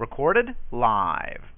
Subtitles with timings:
[0.00, 1.49] Recorded live.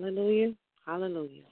[0.00, 0.54] Hallelujah.
[0.86, 1.42] Hallelujah.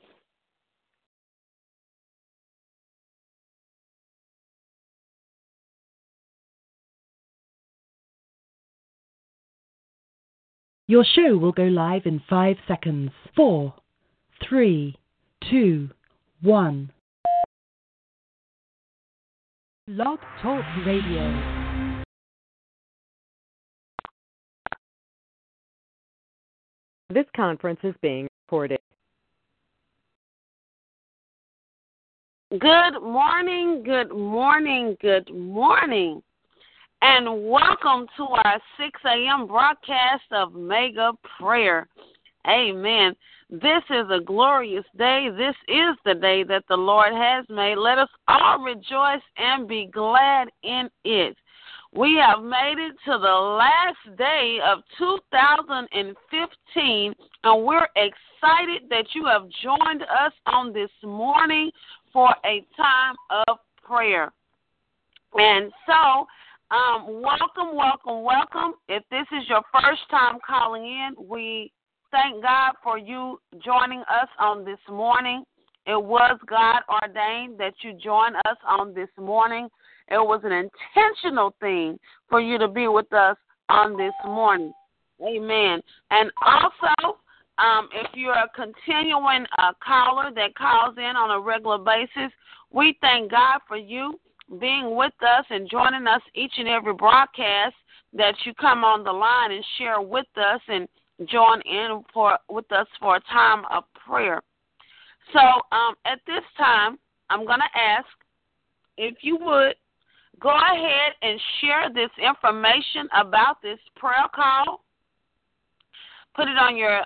[10.86, 13.10] Your show will go live in five seconds.
[13.36, 13.74] Four,
[14.48, 14.96] three,
[15.50, 15.90] two,
[16.40, 16.90] one.
[19.86, 22.02] Blog Talk Radio.
[27.10, 28.26] This conference is being
[32.50, 36.22] Good morning, good morning, good morning,
[37.02, 39.46] and welcome to our 6 a.m.
[39.46, 41.88] broadcast of Mega Prayer.
[42.48, 43.14] Amen.
[43.50, 45.28] This is a glorious day.
[45.30, 47.76] This is the day that the Lord has made.
[47.76, 51.36] Let us all rejoice and be glad in it.
[51.94, 53.26] We have made it to the
[53.58, 61.70] last day of 2015, and we're excited that you have joined us on this morning
[62.12, 63.14] for a time
[63.48, 64.30] of prayer.
[65.34, 66.26] And so,
[66.70, 68.74] um, welcome, welcome, welcome.
[68.88, 71.72] If this is your first time calling in, we
[72.10, 75.42] thank God for you joining us on this morning.
[75.86, 79.70] It was God ordained that you join us on this morning.
[80.10, 81.98] It was an intentional thing
[82.28, 83.36] for you to be with us
[83.68, 84.72] on this morning.
[85.22, 85.80] Amen.
[86.10, 87.18] And also,
[87.58, 92.32] um, if you're a continuing uh, caller that calls in on a regular basis,
[92.70, 94.18] we thank God for you
[94.60, 97.74] being with us and joining us each and every broadcast
[98.14, 100.88] that you come on the line and share with us and
[101.26, 104.40] join in for with us for a time of prayer.
[105.32, 106.98] So um, at this time,
[107.28, 108.06] I'm going to ask
[108.96, 109.74] if you would
[110.40, 114.82] go ahead and share this information about this prayer call.
[116.34, 117.02] Put it on your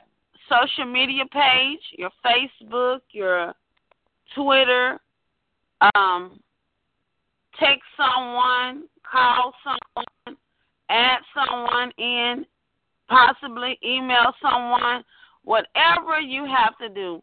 [0.48, 3.54] social media page, your Facebook, your
[4.34, 4.98] Twitter.
[5.94, 6.41] Um,
[7.59, 10.38] text someone, call someone,
[10.91, 12.47] add someone in,
[13.09, 15.04] possibly email someone.
[15.44, 17.22] Whatever you have to do,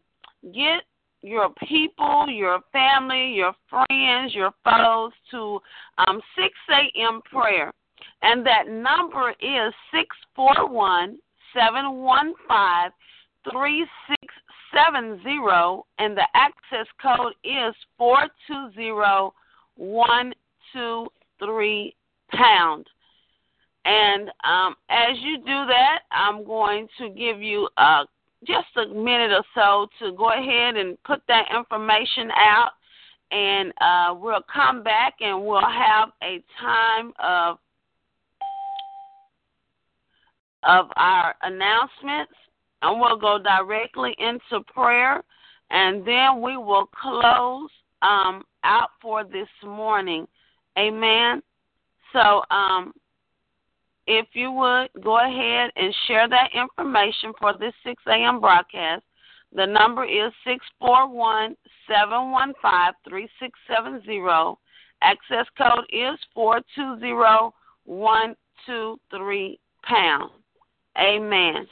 [0.53, 0.83] get
[1.21, 5.59] your people, your family, your friends, your foes to
[5.97, 7.19] um, 6 a.m.
[7.31, 7.73] prayer.
[8.21, 11.17] And that number is 641
[11.53, 12.93] 715
[13.43, 19.31] 3670, and the access code is 420
[19.75, 21.95] 123
[22.31, 22.87] pound.
[23.85, 28.03] And um, as you do that, I'm going to give you a
[28.45, 32.71] just a minute or so to go ahead and put that information out,
[33.31, 37.57] and uh, we'll come back and we'll have a time of
[40.63, 42.33] of our announcements,
[42.81, 45.23] and we'll go directly into prayer,
[45.69, 47.69] and then we will close
[48.01, 50.27] um, out for this morning.
[50.77, 51.41] Amen.
[52.13, 52.93] So, um,
[54.09, 58.41] if you would go ahead and share that information for this 6 a.m.
[58.41, 59.03] broadcast.
[59.55, 61.55] The number is 641
[61.87, 64.57] 715 3670.
[65.01, 67.53] Access code is 420
[67.85, 70.31] 123 pound.
[70.97, 71.67] Amen.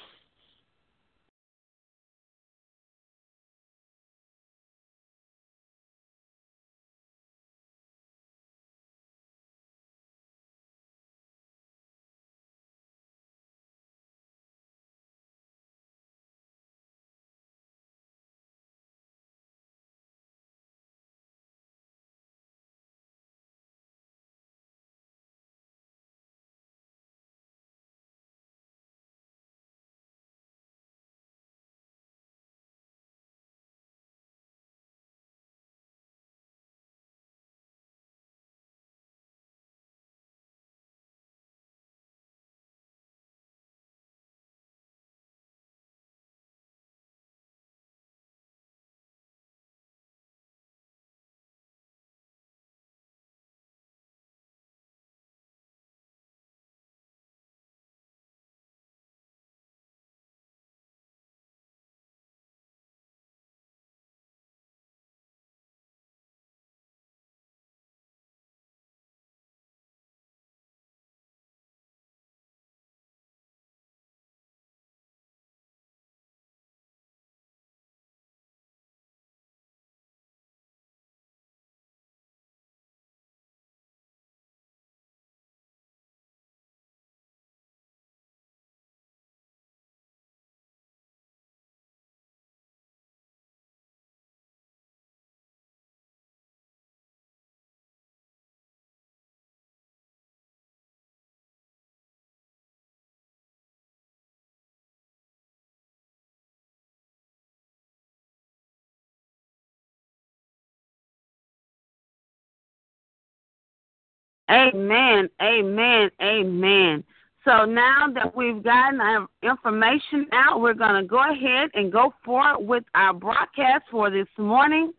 [114.49, 115.29] Amen.
[115.41, 116.09] Amen.
[116.21, 117.03] Amen.
[117.43, 122.13] So now that we've gotten our information out, we're going to go ahead and go
[122.25, 124.91] forward with our broadcast for this morning.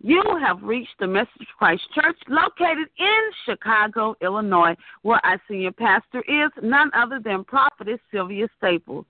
[0.00, 5.72] You have reached the Message of Christ Church located in Chicago, Illinois, where our senior
[5.72, 9.06] pastor is none other than Prophetess Sylvia Staples.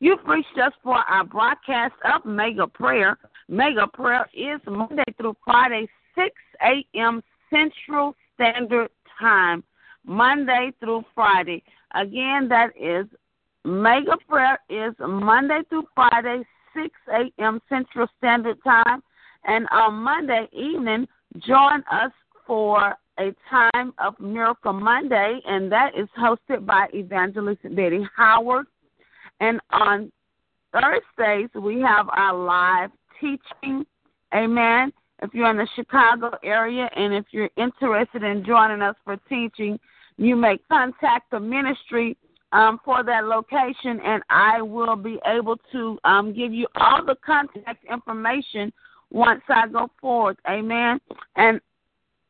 [0.00, 3.18] You've reached us for our broadcast of Mega Prayer.
[3.48, 6.30] Mega Prayer is Monday through Friday, 6
[6.62, 7.20] a.m.
[7.50, 9.64] Central Standard Time,
[10.06, 11.62] Monday through Friday.
[11.94, 13.06] Again, that is
[13.64, 16.44] Mega Prayer is Monday through Friday,
[16.74, 17.60] 6 a.m.
[17.68, 19.02] Central Standard Time.
[19.44, 21.06] And on Monday evening,
[21.46, 22.12] join us
[22.46, 28.66] for a time of Miracle Monday, and that is hosted by Evangelist Betty Howard.
[29.40, 30.12] And on
[30.72, 32.90] Thursdays, we have our live
[33.20, 33.84] teaching.
[34.34, 34.92] Amen.
[35.22, 39.78] If you're in the Chicago area and if you're interested in joining us for teaching,
[40.16, 42.16] you may contact the ministry
[42.52, 47.16] um, for that location, and I will be able to um, give you all the
[47.24, 48.72] contact information
[49.10, 50.38] once I go forward.
[50.48, 50.98] Amen.
[51.36, 51.60] And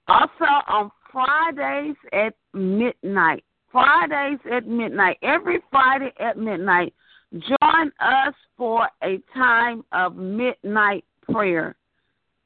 [0.09, 3.45] also on Fridays at midnight.
[3.71, 5.19] Fridays at midnight.
[5.23, 6.95] Every Friday at midnight,
[7.33, 11.77] join us for a time of midnight prayer.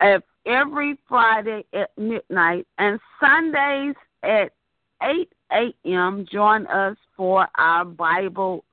[0.01, 4.53] If every Friday at midnight and Sundays at
[5.03, 6.27] 8 a.m.
[6.31, 8.65] Join us for our Bible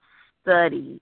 [0.41, 0.99] study.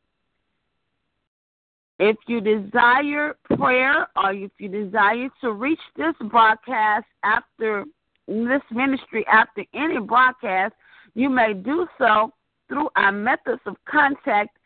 [1.99, 7.85] If you desire prayer or if you desire to reach this broadcast after
[8.27, 10.73] this ministry after any broadcast,
[11.15, 12.31] you may do so
[12.67, 14.57] through our methods of contact.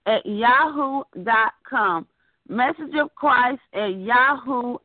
[0.05, 2.05] at yahoo.com.
[2.47, 4.79] Message of Christ at yahoo.com.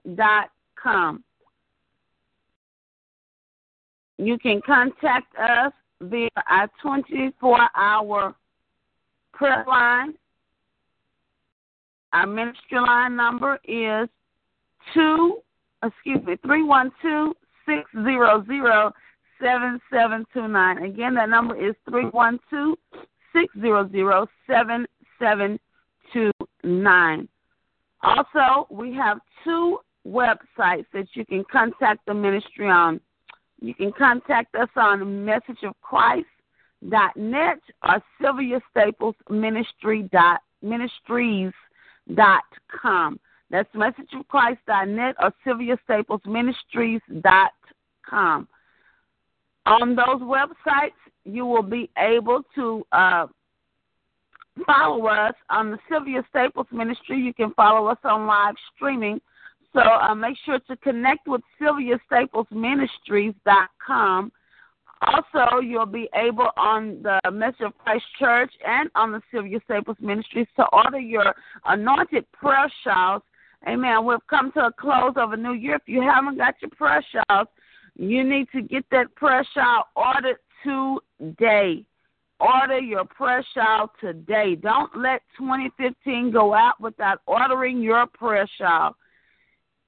[4.25, 8.35] You can contact us via our 24 hour
[9.33, 10.15] prayer line.
[12.13, 14.09] Our ministry line number is
[14.93, 15.39] two
[15.85, 17.35] excuse me, three one two
[17.67, 18.93] six zero zero
[19.43, 20.85] seven seven two nine.
[20.85, 22.79] Again that number is three one two
[23.35, 24.87] six zero zero seven
[25.19, 25.59] seven
[26.13, 26.31] two
[26.63, 27.29] nine.
[28.03, 33.01] Also, we have two websites that you can contact the ministry on.
[33.65, 41.55] You can contact us on messageofchrist.net or Sylvia Staples Ministry dot ministries
[42.15, 43.19] dot com.
[43.51, 47.53] That's messageofchrist.net or Sylvia Staples Ministries dot
[48.07, 48.47] com.
[49.65, 50.93] On those websites,
[51.25, 53.29] you will be able to uh,
[54.67, 57.19] follow us on the Sylvia Staples Ministry.
[57.19, 59.23] You can follow us on live streaming
[59.75, 64.33] so uh, make sure to connect with Sylvia Staples Ministries.com.
[65.03, 69.97] Also, you'll be able on the Message of Christ Church and on the Sylvia Staples
[70.01, 71.35] Ministries to order your
[71.67, 73.23] anointed prayer shawls.
[73.69, 74.07] Amen.
[74.07, 75.75] We've come to a close of a new year.
[75.75, 77.49] If you haven't got your prayer shawls,
[77.97, 81.85] you need to get that prayer shawl ordered today.
[82.41, 84.55] Order your prayer shawl today.
[84.55, 88.97] Don't let 2015 go out without ordering your prayer shawl.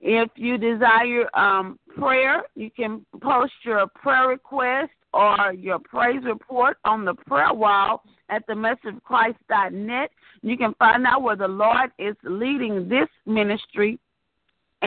[0.00, 6.76] If you desire um, prayer, you can post your prayer request or your praise report
[6.84, 10.10] on the prayer wall at the messageofchrist.net.
[10.42, 13.98] You can find out where the Lord is leading this ministry.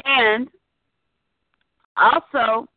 [0.06, 0.48] And
[1.98, 2.68] also,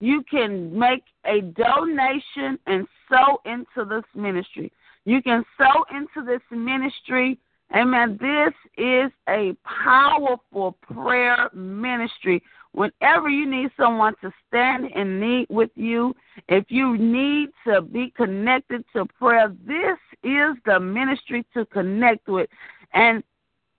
[0.00, 4.72] you can make a donation and sow into this ministry.
[5.04, 7.38] You can sow into this ministry
[7.74, 8.18] Amen.
[8.20, 12.42] This is a powerful prayer ministry.
[12.72, 16.14] Whenever you need someone to stand in need with you,
[16.48, 22.48] if you need to be connected to prayer, this is the ministry to connect with.
[22.92, 23.22] And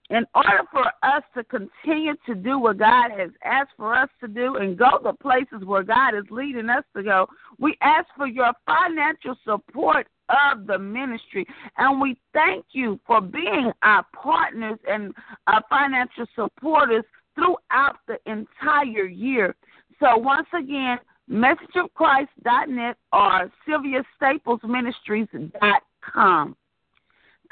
[0.10, 4.28] in order for us to continue to do what God has asked for us to
[4.28, 7.28] do and go the places where God is leading us to go,
[7.60, 10.08] we ask for your financial support
[10.52, 11.46] of the ministry.
[11.78, 15.14] And we thank you for being our partners and
[15.48, 17.04] our financial supporters
[17.36, 19.56] throughout the entire year.
[20.00, 20.98] So, once again,
[21.30, 26.56] messageofchrist.net or Sylvia Staples Ministries.com.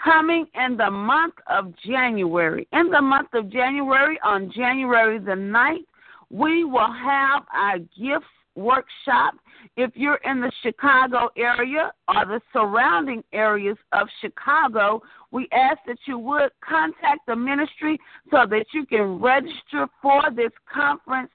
[0.04, 2.68] coming in the month of January.
[2.74, 5.86] In the month of January, on January the 9th,
[6.30, 8.26] we will have our gifts
[8.56, 9.36] workshop.
[9.78, 15.02] If you're in the Chicago area or the surrounding areas of Chicago,
[15.32, 18.00] we ask that you would contact the ministry
[18.32, 21.32] so that you can register for this conference.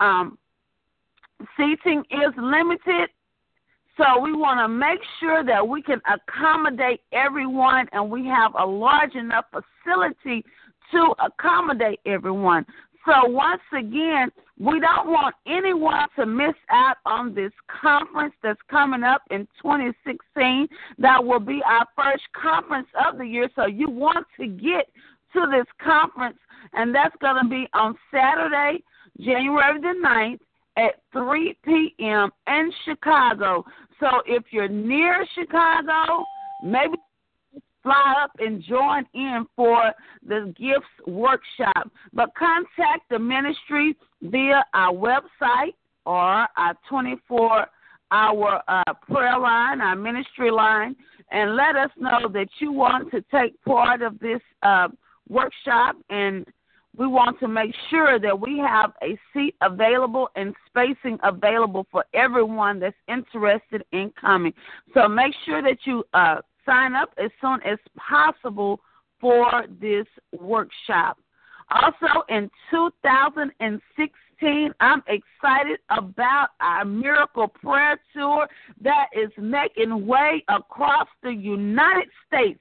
[0.00, 0.38] Um,
[1.56, 3.10] seating is limited,
[3.96, 8.64] so we want to make sure that we can accommodate everyone and we have a
[8.64, 10.44] large enough facility
[10.92, 12.66] to accommodate everyone.
[13.06, 19.02] So once again, we don't want anyone to miss out on this conference that's coming
[19.02, 20.68] up in 2016.
[20.98, 23.48] That will be our first conference of the year.
[23.56, 24.88] So you want to get
[25.34, 26.38] to this conference,
[26.72, 28.82] and that's going to be on Saturday,
[29.20, 30.40] January the 9th
[30.76, 32.30] at 3 p.m.
[32.46, 33.64] in Chicago.
[34.00, 36.24] So if you're near Chicago,
[36.62, 36.96] maybe
[37.84, 39.92] fly up and join in for
[40.26, 41.88] the gifts workshop.
[42.12, 45.74] But contact the ministry via our website
[46.04, 47.66] or our 24
[48.10, 50.96] hour uh, prayer line, our ministry line,
[51.30, 54.88] and let us know that you want to take part of this uh,
[55.28, 55.96] workshop.
[56.10, 56.46] And
[56.96, 62.04] we want to make sure that we have a seat available and spacing available for
[62.14, 64.52] everyone that's interested in coming.
[64.94, 66.36] So make sure that you uh,
[66.66, 68.80] sign up as soon as possible
[69.20, 70.06] for this
[70.38, 71.18] workshop.
[71.70, 78.46] Also, in 2016, I'm excited about our miracle prayer tour
[78.82, 82.60] that is making way across the United States.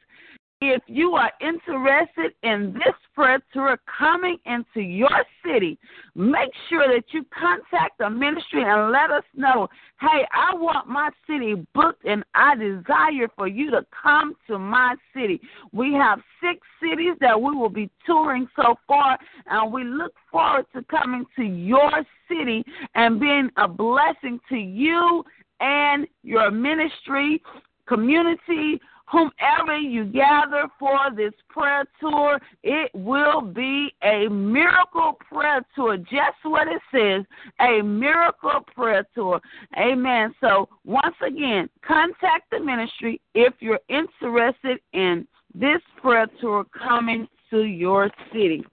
[0.72, 5.10] If you are interested in this prayer tour coming into your
[5.46, 5.77] city,
[6.15, 9.67] make sure that you contact the ministry and let us know
[10.00, 14.96] hey, I want my city booked and I desire for you to come to my
[15.13, 15.41] city.
[15.72, 19.17] We have six cities that we will be touring so far,
[19.48, 21.91] and we look forward to coming to your
[22.29, 22.63] city
[22.96, 25.24] and being a blessing to you
[25.60, 27.41] and your ministry,
[27.88, 28.79] community,
[29.10, 35.98] whomever you gather for this prayer tour, it will be a miracle prayer tour.
[35.98, 37.25] Just what it says,
[37.60, 39.39] a miracle prayer tour.
[39.77, 40.33] Amen.
[40.41, 47.63] So, once again, contact the ministry if you're interested in this prayer tour coming to
[47.63, 48.63] your city.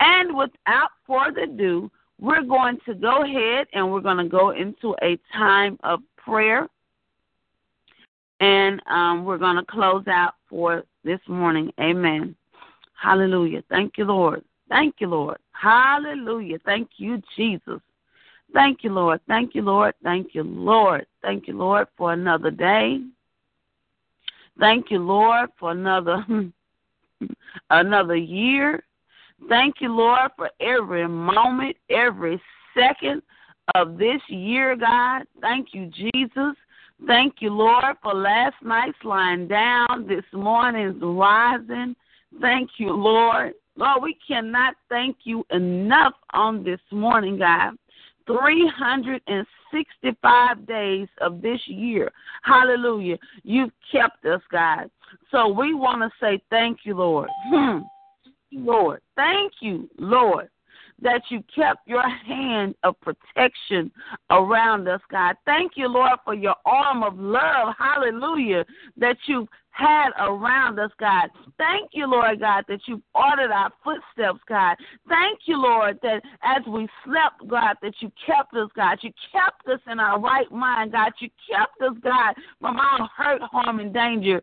[0.00, 4.94] And without further ado, we're going to go ahead and we're going to go into
[5.02, 6.68] a time of prayer
[8.42, 11.72] and um, we're going to close out for this morning.
[11.80, 12.34] Amen.
[13.00, 13.62] Hallelujah.
[13.70, 14.42] Thank you, Lord.
[14.68, 15.38] Thank you, Lord.
[15.52, 16.58] Hallelujah.
[16.64, 17.80] Thank you, Jesus.
[18.52, 19.20] Thank you, Lord.
[19.28, 19.94] Thank you, Lord.
[20.02, 21.06] Thank you, Lord.
[21.22, 23.00] Thank you, Lord, for another day.
[24.58, 26.26] Thank you, Lord, for another
[27.70, 28.82] another year.
[29.48, 32.42] Thank you, Lord, for every moment, every
[32.76, 33.22] second
[33.76, 35.22] of this year, God.
[35.40, 36.56] Thank you, Jesus.
[37.06, 41.94] Thank you, Lord, for last night's lying down, this morning's rising.
[42.40, 43.52] Thank you, Lord.
[43.76, 47.74] Lord, we cannot thank you enough on this morning, God.
[48.26, 52.10] 365 days of this year.
[52.42, 53.18] Hallelujah.
[53.42, 54.90] You've kept us, God.
[55.30, 57.28] So we want to say thank you, Lord.
[57.48, 57.80] Hmm.
[58.52, 59.00] Lord.
[59.16, 60.48] Thank you, Lord
[61.02, 63.90] that you kept your hand of protection
[64.30, 65.36] around us, God.
[65.44, 68.64] Thank you, Lord, for your arm of love, hallelujah,
[68.96, 71.30] that you had around us, God.
[71.58, 74.76] Thank you, Lord God, that you ordered our footsteps, God.
[75.08, 78.98] Thank you, Lord, that as we slept, God, that you kept us, God.
[79.00, 81.12] You kept us in our right mind, God.
[81.20, 84.42] You kept us, God, from all hurt, harm, and danger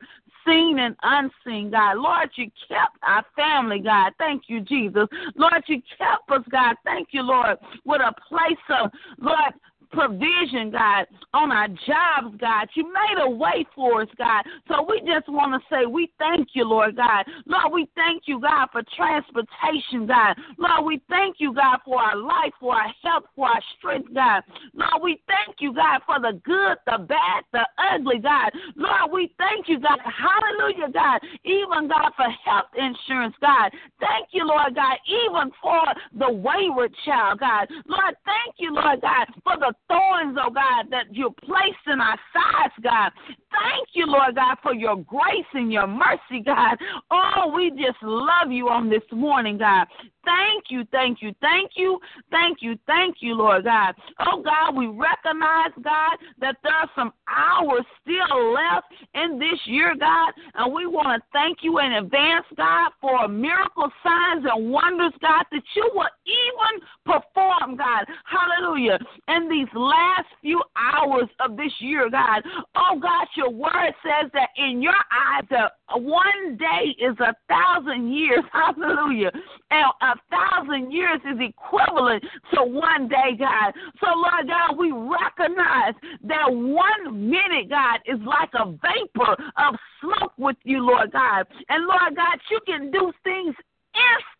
[0.49, 1.97] seen and unseen, God.
[1.97, 4.13] Lord, you kept our family, God.
[4.17, 5.07] Thank you, Jesus.
[5.35, 6.75] Lord, you kept us, God.
[6.83, 9.53] Thank you, Lord, with a place of, Lord,
[9.91, 12.67] provision, God, on our jobs, God.
[12.75, 14.43] You made a way for us, God.
[14.67, 17.25] So we just want to say we thank you, Lord God.
[17.45, 20.37] Lord, we thank you, God, for transportation, God.
[20.57, 24.43] Lord, we thank you, God, for our life, for our health, for our strength, God.
[24.73, 28.51] Lord, we thank you, God, for the good, the bad, the ugly, God.
[28.75, 29.99] Lord, we thank you, God.
[30.03, 31.19] Hallelujah, God.
[31.43, 33.71] Even, God, for health insurance, God.
[33.99, 35.81] Thank you, Lord God, even for
[36.17, 37.67] the wayward child, God.
[37.87, 42.19] Lord, thank you, Lord God, for the thorns, oh God, that you placed in our
[42.33, 43.11] sides, God.
[43.51, 46.77] Thank you, Lord God, for your grace and your mercy, God.
[47.09, 49.87] Oh, we just love you on this morning, God.
[50.25, 53.95] thank you, thank you, thank you, thank you, thank you, Lord God.
[54.19, 59.95] Oh God, we recognize, God, that there are some hours still left in this year,
[59.99, 65.13] God, and we want to thank you in advance, God, for miracle signs and wonders,
[65.21, 68.05] God, that you will even perform, God.
[68.25, 68.99] Hallelujah.
[69.29, 72.43] In these last few hours of this year, God.
[72.75, 78.11] Oh God, your word says that in your eyes, uh, one day is a thousand
[78.11, 78.43] years.
[78.51, 79.31] Hallelujah.
[79.71, 82.23] And a thousand years is equivalent
[82.53, 83.73] to one day, God.
[84.03, 90.33] So, Lord God, we recognize that one minute, God, is like a vapor of smoke
[90.37, 91.47] with you, Lord God.
[91.69, 93.69] And Lord God, you can do things instantly,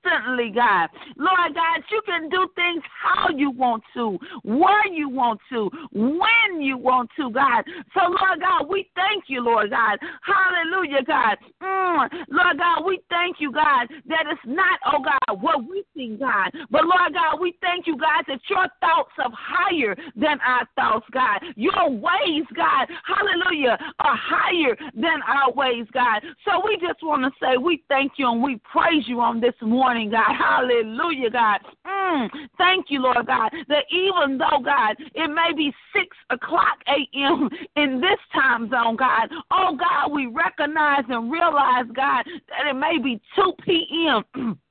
[0.04, 0.90] God.
[1.18, 6.62] Lord God, you can do things how you want to, where you want to, when
[6.62, 7.64] you want to, God.
[7.94, 10.00] So, Lord God, we thank you, Lord God.
[10.24, 11.38] Hallelujah, God.
[11.62, 12.10] Mm.
[12.30, 16.52] Lord God, we thank you, God, that it's not, oh God, what we think, God.
[16.70, 21.06] But, Lord God, we thank you, God, that your thoughts are higher than our thoughts,
[21.12, 21.40] God.
[21.56, 26.22] Your ways, God, hallelujah, are higher than our ways, God.
[26.46, 29.54] So we just want to say we thank you and we praise you on this
[29.62, 30.36] morning, God.
[30.38, 31.60] Hallelujah, God.
[31.86, 37.50] Mm, thank you, Lord God, that even though, God, it may be 6 o'clock a.m.
[37.76, 42.98] in this time zone, God, oh, God, we recognize and realize, God, that it may
[43.02, 44.60] be 2 p.m.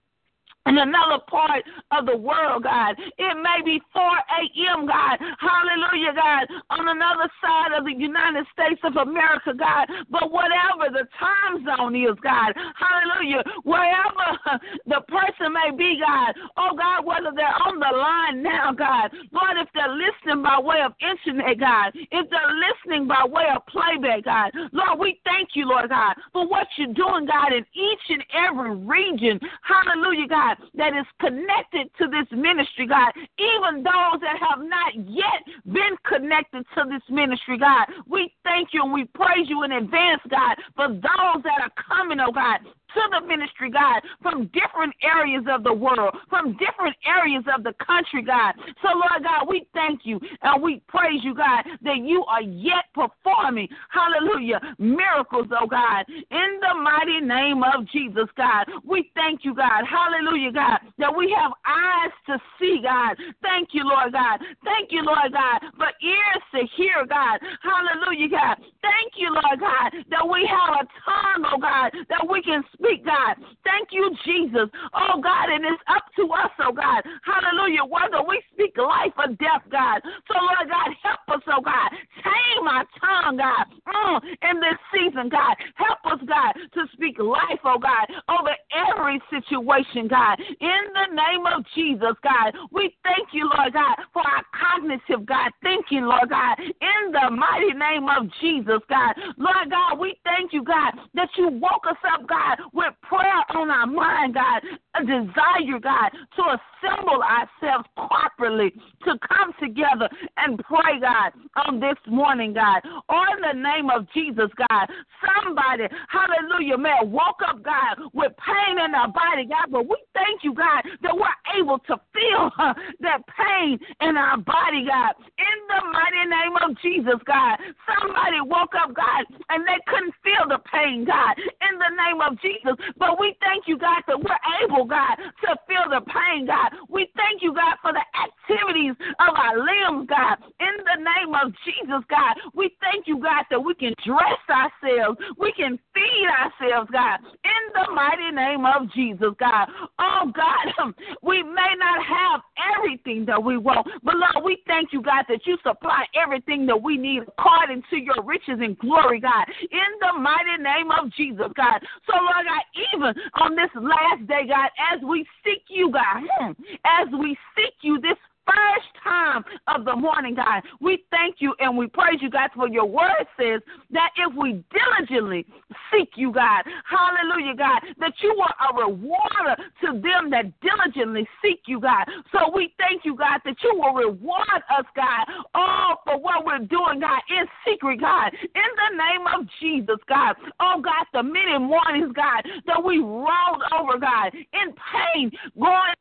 [0.68, 2.94] in another part of the world, God.
[3.16, 5.16] It may be 4 a.m., God.
[5.40, 6.44] Hallelujah, God.
[6.70, 9.88] On another side of the United States of America, God.
[10.11, 12.52] But whatever the time zone is, God.
[12.76, 13.42] Hallelujah.
[13.64, 14.28] Wherever
[14.87, 16.37] the person may be, God.
[16.57, 19.09] Oh, God, whether they're on the line now, God.
[19.33, 21.96] Lord, if they're listening by way of internet, God.
[21.96, 24.52] If they're listening by way of playback, God.
[24.72, 28.76] Lord, we thank you, Lord God, for what you're doing, God, in each and every
[28.76, 29.40] region.
[29.64, 33.12] Hallelujah, God that is connected to this ministry, God.
[33.38, 37.87] Even those that have not yet been connected to this ministry, God.
[38.07, 42.18] We thank you and we praise you in advance, God, for those that are coming,
[42.21, 42.61] oh God,
[42.94, 47.74] to the ministry, God, from different areas of the world, from different areas of the
[47.85, 48.55] country, God.
[48.83, 52.87] So, Lord God, we thank you and we praise you, God, that you are yet
[52.94, 58.66] performing, hallelujah, miracles, oh God, in the mighty name of Jesus, God.
[58.85, 63.16] We thank you, God, hallelujah, God, that we have eyes to see, God.
[63.42, 64.40] Thank you, Lord God.
[64.64, 67.40] Thank you, Lord God, for ears to hear, God.
[67.62, 68.57] Hallelujah, God.
[68.83, 72.78] Thank you, Lord God, that we have a tongue, oh God, that we can speak,
[73.09, 73.41] God.
[73.64, 74.69] Thank you, Jesus.
[74.93, 77.03] Oh, God, and it's up to us, oh, God.
[77.25, 77.85] Hallelujah.
[77.88, 80.01] Whether we speak life or death, God.
[80.29, 81.88] So, Lord God, help us, oh, God.
[82.21, 85.57] Tame our tongue, God, mm, in this season, God.
[85.75, 90.38] Help us, God, to speak life, oh, God, over every situation, God.
[90.38, 95.51] In the name of Jesus, God, we thank you, Lord God, for our cognitive, God,
[95.62, 99.14] thinking, Lord God, in the mighty name of Jesus, God.
[99.37, 103.70] Lord God, we thank you, God, that you woke us up, God, with prayer on
[103.70, 104.62] our mind, God,
[104.94, 106.42] a desire, God, to
[106.79, 108.73] assemble ourselves properly,
[109.05, 111.33] to come together and pray, God,
[111.67, 112.81] on this morning, God.
[113.09, 114.87] Or in the name of Jesus, God,
[115.21, 120.43] somebody, hallelujah, man, woke up, God, with pain in our body, God, but we thank
[120.43, 122.51] you, God, that we're able to feel
[123.01, 125.14] that pain in our body, God.
[125.38, 127.59] In the mighty name of Jesus, God.
[127.87, 131.37] Somebody woke up, God, and they couldn't feel the pain, God.
[131.38, 132.38] In the name of.
[132.43, 132.75] Jesus.
[132.99, 136.67] But we thank you, God, that we're able, God, to feel the pain, God.
[136.88, 140.38] We thank you, God, for the activities of our limbs, God.
[140.61, 145.18] In the name of Jesus, God, we thank you, God, that we can dress ourselves.
[145.38, 147.20] We can feed ourselves, God.
[147.44, 149.68] In the mighty name of Jesus, God.
[149.98, 152.40] Oh, God, we may not have
[152.76, 156.81] everything that we want, but Lord, we thank you, God, that you supply everything that
[156.81, 159.46] we need according to your riches and glory, God.
[159.70, 161.81] In the mighty name of Jesus, God.
[162.07, 166.52] So, Lord God, even on this last day, God, as we seek you, God, hmm,
[166.85, 168.16] as we seek you this
[168.49, 170.62] first time of the morning, God.
[170.81, 174.64] We thank you and we praise you, God, for your word says that if we
[174.73, 175.47] diligently
[175.92, 181.61] seek you, God, hallelujah, God, that you are a rewarder to them that diligently seek
[181.66, 182.05] you, God.
[182.33, 186.59] So we thank you, God, that you will reward us, God, all for what we're
[186.59, 190.37] doing, God, in secret, God, in the name of Jesus, God.
[190.61, 195.94] Oh, God, the many mornings, God, that we rolled over, God, in pain, going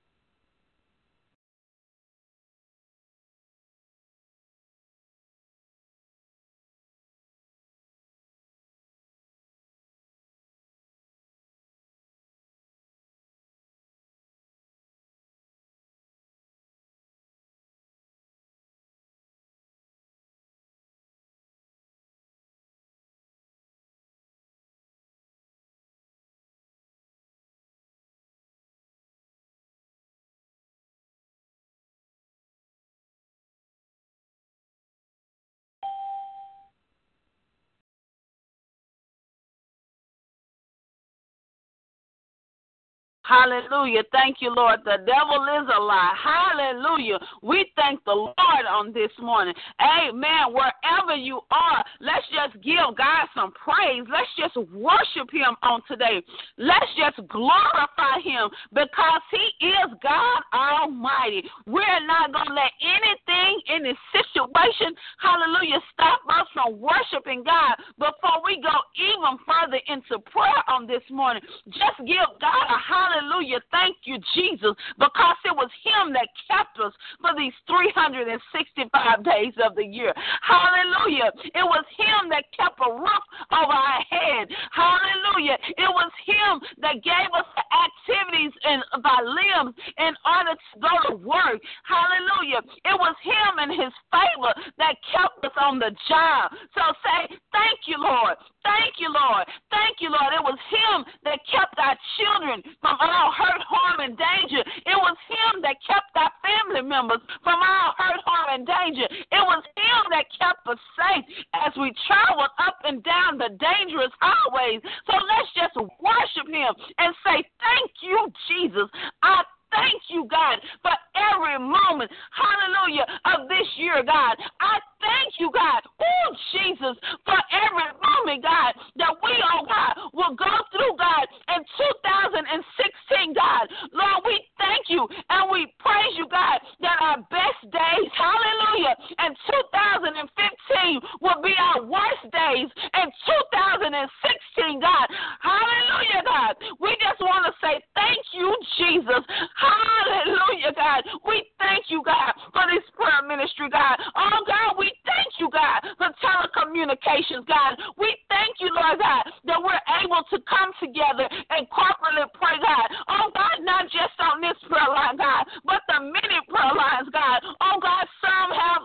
[43.28, 44.04] Hallelujah.
[44.13, 44.80] Thank you, Lord.
[44.86, 46.16] The devil is a lie.
[46.16, 47.20] Hallelujah.
[47.44, 49.54] We thank the Lord on this morning.
[49.84, 50.56] Amen.
[50.56, 54.08] Wherever you are, let's just give God some praise.
[54.08, 56.24] Let's just worship Him on today.
[56.58, 61.44] Let's just glorify Him because He is God Almighty.
[61.68, 67.76] We're not going to let anything in this situation, hallelujah, stop us from worshiping God.
[68.00, 73.16] Before we go even further into prayer on this morning, just give God a hallelujah
[73.17, 73.60] Hallelujah.
[73.71, 79.75] Thank you, Jesus, because it was Him that kept us for these 365 days of
[79.75, 80.13] the year.
[80.41, 81.32] Hallelujah.
[81.58, 84.47] It was Him that kept a roof over our head.
[84.69, 85.58] Hallelujah.
[85.82, 90.93] It was Him that gave us the activities in our limbs in order to go
[91.10, 91.58] to work.
[91.89, 92.62] Hallelujah.
[92.86, 96.53] It was Him and His favor that kept us on the job.
[96.77, 98.38] So say, Thank you, Lord.
[98.67, 99.47] Thank you, Lord.
[99.71, 100.36] Thank you, Lord.
[100.36, 104.60] It was Him that kept our children from all hurt, harm, and danger.
[104.60, 109.08] It was Him that kept our family members from all hurt, harm, and danger.
[109.08, 111.23] It was Him that kept us safe
[111.63, 114.84] as we traveled up and down the dangerous highways.
[115.08, 118.91] So let's just worship Him and say, Thank you, Jesus.
[119.23, 124.36] I thank you, God, for every moment, hallelujah, of this year, God.
[124.60, 130.36] I thank you, God, oh, Jesus, for every moment, God, that we, oh, God, will
[130.36, 131.25] go through, God,
[131.56, 133.65] in 2016, God.
[133.93, 139.32] Lord, we thank you and we praise you, God, that our best days, hallelujah, in
[139.77, 143.08] 2015 will be our worst days in
[143.53, 145.08] 2016, God.
[145.41, 146.53] Hallelujah, God.
[146.82, 148.45] We just want to say thank you,
[148.77, 149.23] Jesus.
[149.58, 151.01] Hallelujah, God.
[151.25, 153.97] We thank you, God, for this prayer ministry, God.
[154.13, 157.73] Oh, God, we thank you, God, for telecommunications, God.
[157.97, 162.88] We thank you, Lord God, that we're able to come together and corporately pray, God.
[163.10, 167.41] Oh, God, not just on this prayer line, God, but the many prayer lines, God.
[167.65, 168.82] Oh, God, some have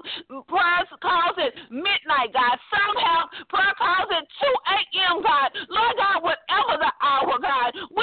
[0.48, 0.72] prayer
[1.04, 2.56] calls at midnight, God.
[2.72, 5.48] Some have prayer calls at 2 a.m., God.
[5.68, 8.01] Lord God, whatever the hour, God, we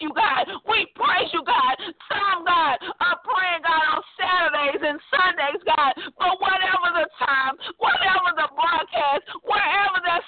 [0.00, 0.48] you, God.
[0.66, 1.76] We praise you, God.
[2.08, 5.92] Some, God, are praying, God, on Saturdays and Sundays, God.
[6.18, 10.24] But whatever the time, whatever the broadcast, wherever they're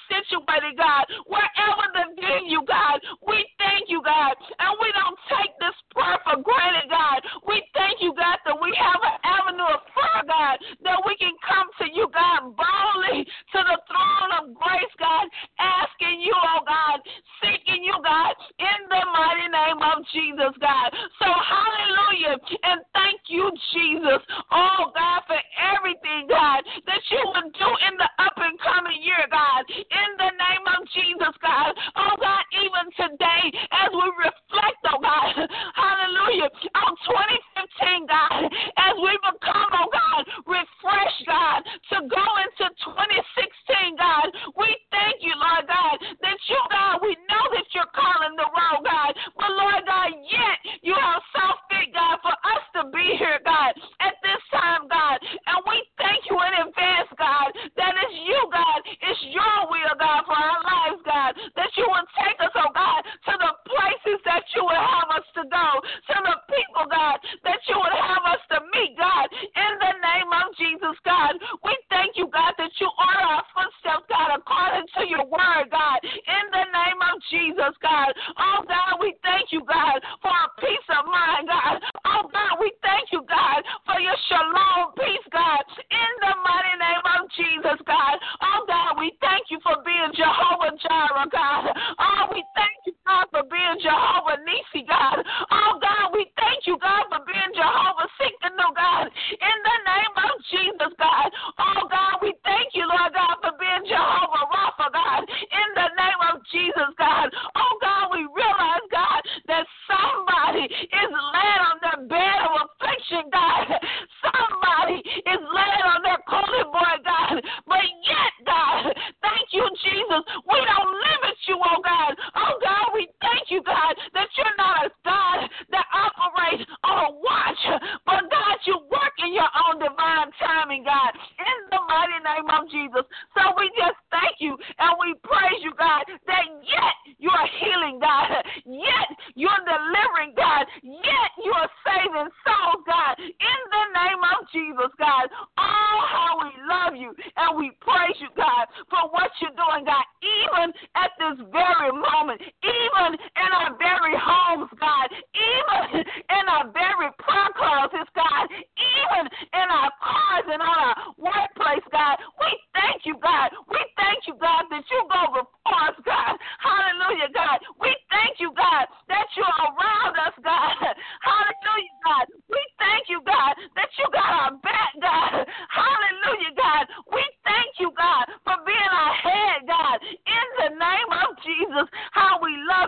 [0.77, 4.35] God, wherever the venue, God, we thank you, God.
[4.59, 7.21] And we don't take this prayer for granted, God.
[7.47, 11.35] We thank you, God, that we have an avenue of prayer, God, that we can
[11.47, 15.27] come to you, God, boldly to the throne of grace, God,
[15.61, 16.99] asking you, oh God,
[17.39, 20.89] seeking you, God, in the mighty name of Jesus, God.
[21.19, 22.37] So, hallelujah.
[22.65, 24.21] And thank you, Jesus,
[24.53, 25.41] oh God, for
[25.77, 30.33] everything, God, that you will do in the up and coming year, God, in the
[30.37, 31.73] name of Jesus, God.
[31.97, 34.07] Oh God, even today, as we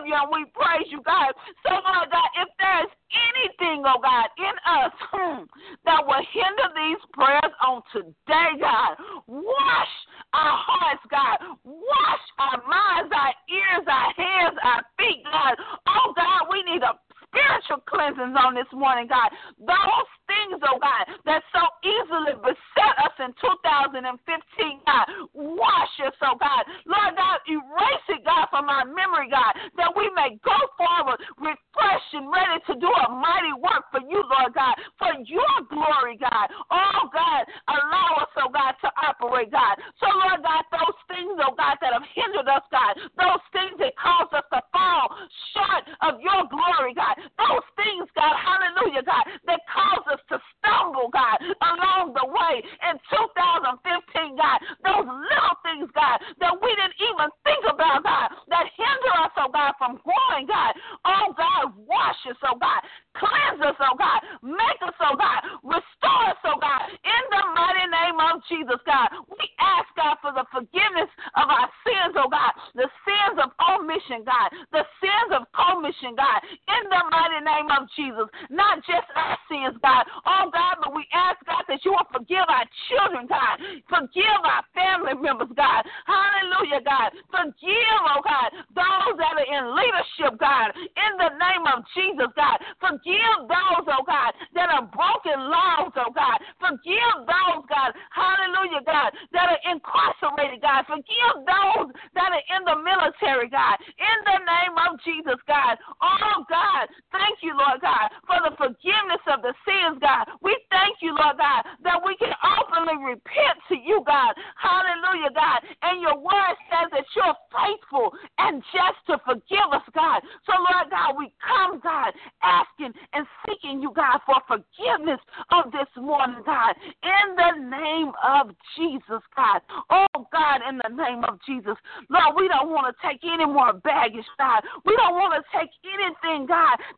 [0.05, 1.33] love you and we praise you, God.
[1.63, 2.91] So, Lord God, if there's
[3.33, 5.43] anything, oh God, in us hmm,
[5.85, 9.93] that will hinder these prayers on today, God, wash
[10.33, 11.37] our hearts, God.
[11.63, 15.55] Wash our minds, our ears, our hands, our feet, God.
[15.87, 16.93] Oh, God, we need a
[17.27, 19.31] spiritual cleansings on this morning, God.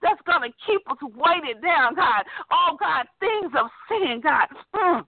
[0.02, 2.24] That's going to keep us weighted down, God.
[2.52, 4.48] Oh, God, things of sin, God.
[4.76, 5.06] Mm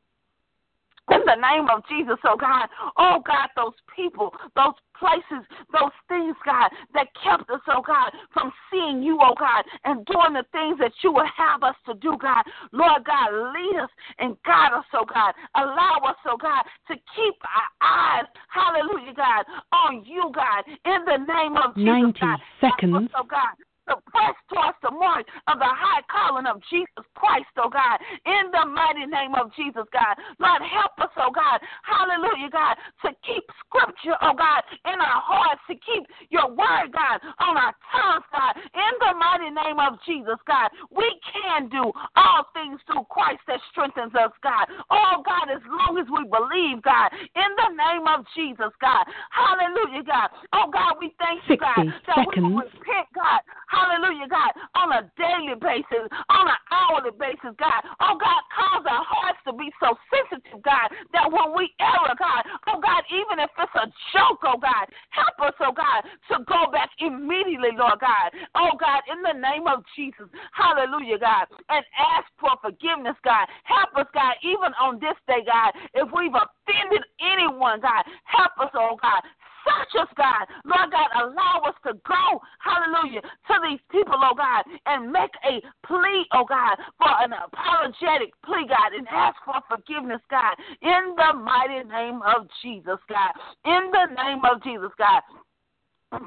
[1.12, 2.68] in the name of Jesus, oh God.
[2.98, 8.52] Oh God, those people, those places, those things, God, that kept us, oh God, from
[8.72, 12.18] seeing you, oh God, and doing the things that you would have us to do,
[12.22, 12.44] God.
[12.72, 13.90] Lord God, lead us
[14.20, 15.34] and guide us, oh God.
[15.56, 21.18] Allow us, oh God, to keep our eyes, hallelujah, God, on you, God, in the
[21.26, 21.86] name of Jesus.
[21.86, 22.40] 90 God.
[22.62, 22.96] seconds.
[22.96, 23.56] Us, oh God
[23.90, 28.54] to press towards the mark of the high calling of Jesus Christ, oh God, in
[28.54, 30.16] the mighty name of Jesus, God.
[30.38, 35.62] Lord, help us, oh God, hallelujah, God, to keep scripture, oh God, in our hearts,
[35.68, 40.38] to keep your word, God, on our tongues, God, in the mighty name of Jesus,
[40.46, 40.70] God.
[40.94, 44.70] We can do all things through Christ that strengthens us, God.
[44.94, 49.06] Oh, God, as long as we believe, God, in the name of Jesus, God.
[49.34, 50.30] Hallelujah, God.
[50.54, 53.42] Oh, God, we thank you, God, that we repent, God.
[53.80, 57.80] Hallelujah, God, on a daily basis, on an hourly basis, God.
[58.04, 62.44] Oh, God, cause our hearts to be so sensitive, God, that when we err, God,
[62.68, 64.84] oh, God, even if it's a joke, oh, God,
[65.16, 68.36] help us, oh, God, to go back immediately, Lord God.
[68.60, 73.48] Oh, God, in the name of Jesus, hallelujah, God, and ask for forgiveness, God.
[73.64, 78.76] Help us, God, even on this day, God, if we've offended anyone, God, help us,
[78.76, 79.24] oh, God.
[79.70, 80.50] Search us, God.
[80.66, 85.62] Lord God, allow us to go, hallelujah, to these people, oh God, and make a
[85.86, 91.38] plea, oh God, for an apologetic plea, God, and ask for forgiveness, God, in the
[91.38, 93.32] mighty name of Jesus, God.
[93.66, 95.22] In the name of Jesus, God.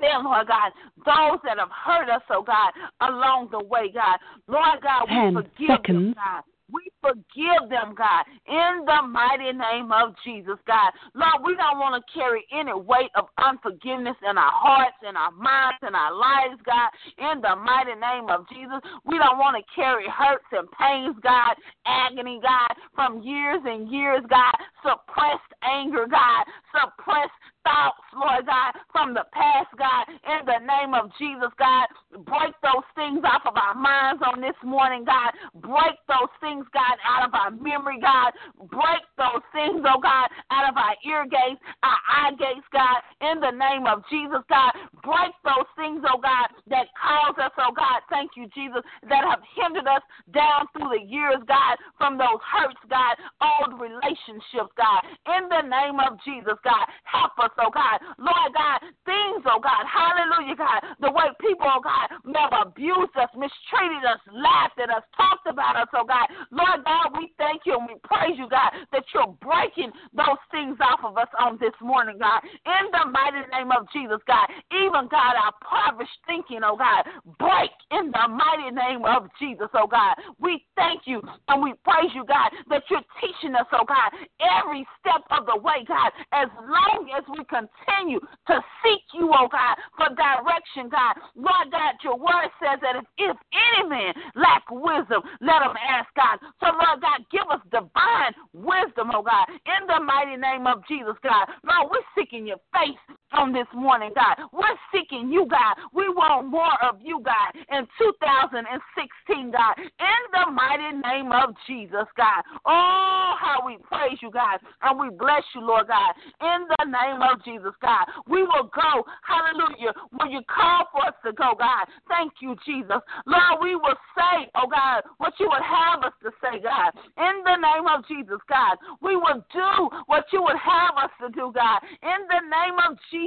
[0.01, 0.71] Then, Lord God,
[1.05, 4.19] those that have hurt us, oh God, along the way, God.
[4.47, 5.87] Lord God, we Ten forgive seconds.
[5.87, 6.43] them, God.
[6.73, 10.93] We forgive them, God, in the mighty name of Jesus, God.
[11.15, 15.31] Lord, we don't want to carry any weight of unforgiveness in our hearts, in our
[15.33, 18.81] minds, in our lives, God, in the mighty name of Jesus.
[19.05, 21.55] We don't want to carry hurts and pains, God,
[21.85, 29.15] agony, God, from years and years, God, suppressed anger, God, suppressed thoughts, Lord God, from
[29.15, 31.87] the past, God, in the name of Jesus, God.
[32.27, 35.33] Break those things off of our minds on this morning, God.
[35.63, 38.33] Break those things, God, out of our memory, God.
[38.69, 43.41] Break those things, oh God, out of our ear gates, our eye gates, God, in
[43.41, 44.73] the name of Jesus, God.
[45.03, 49.41] Break those things, oh God, that cause us, oh God, thank you, Jesus, that have
[49.57, 50.03] hindered us
[50.35, 55.01] down through the years, God, from those hurts, God, old relationships, God.
[55.33, 57.99] In the name of Jesus, God, help us, oh God.
[58.19, 63.17] Lord God, things, oh God, hallelujah, God, the way people, oh God, may have abused
[63.17, 66.29] us, mistreated us, laughed at us, talked about us, oh God.
[66.53, 70.77] Lord God, we thank you and we praise you, God, that you're breaking those things
[70.81, 72.41] off of us on this morning, God.
[72.45, 74.47] In the mighty name of Jesus, God.
[74.71, 77.05] Even, God, our impoverished thinking, oh God,
[77.39, 80.17] break in the mighty name of Jesus, oh God.
[80.39, 84.11] We thank you and we praise you, God, that you're teaching us, oh God,
[84.41, 89.49] every step of the way, God, as long as we continue to seek you, oh
[89.51, 91.15] God, for direction, God.
[91.35, 96.09] Lord God, your word says that if, if any man lack wisdom, let him ask
[96.15, 96.39] God.
[96.61, 101.17] So, Lord God, give us divine wisdom, oh God, in the mighty name of Jesus,
[101.23, 101.49] God.
[101.65, 103.01] Lord, we're seeking your face
[103.33, 104.37] on this morning, God.
[104.53, 105.77] We're seeking you, God.
[105.93, 112.07] We want more of you, God, in 2016, God, in the mighty name of Jesus,
[112.17, 112.43] God.
[112.67, 117.23] Oh, how we praise you, God, and we bless you, Lord God, in the name
[117.23, 118.05] of Jesus, God.
[118.29, 121.89] We will go, hallelujah, when you call for us to go, God.
[122.09, 123.01] Thank you, Jesus.
[123.27, 127.45] Lord, we will say, oh God, what you would have us to say, God, in
[127.45, 128.77] the name of Jesus, God.
[129.01, 132.99] We will do what you would have us to do, God, in the name of
[133.11, 133.22] Jesus.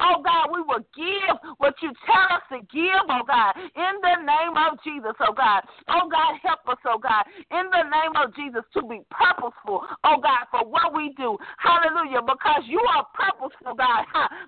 [0.00, 4.16] Oh God, we will give what you tell us to give, oh God, in the
[4.24, 5.62] name of Jesus, oh God.
[5.88, 10.18] Oh God, help us, oh God, in the name of Jesus to be purposeful, oh
[10.22, 11.36] God, for what we do.
[11.58, 14.04] Hallelujah, because you are purposeful, God,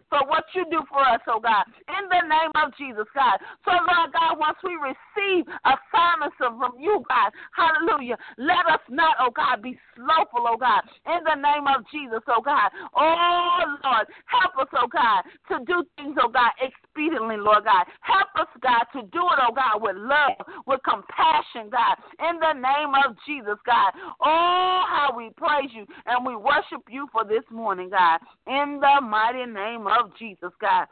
[0.08, 3.38] for what you do for us, oh God, in the name of Jesus, God.
[3.64, 9.30] So, Lord God, once we receive assignments from you, God, hallelujah, let us not, oh
[9.34, 12.70] God, be slothful, oh God, in the name of Jesus, oh God.
[12.94, 17.84] Oh Lord, help us, oh God, to do things, oh God, expediently, Lord God.
[18.00, 21.96] Help us, God, to do it, oh God, with love, with compassion, God,
[22.28, 23.92] in the name of Jesus, God.
[24.20, 29.00] Oh, how we praise you and we worship you for this morning, God, in the
[29.02, 30.86] mighty name of Jesus, God.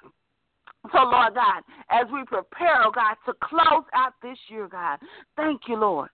[0.93, 4.99] So, Lord God, as we prepare, oh God, to close out this year, God,
[5.37, 6.11] thank you, Lord.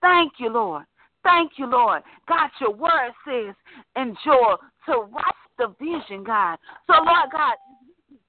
[0.00, 0.84] Thank you, Lord.
[1.24, 2.02] Thank you, Lord.
[2.28, 3.54] God, your word says,
[3.96, 4.54] enjoy
[4.86, 6.56] to write the vision, God.
[6.86, 7.54] So, Lord God,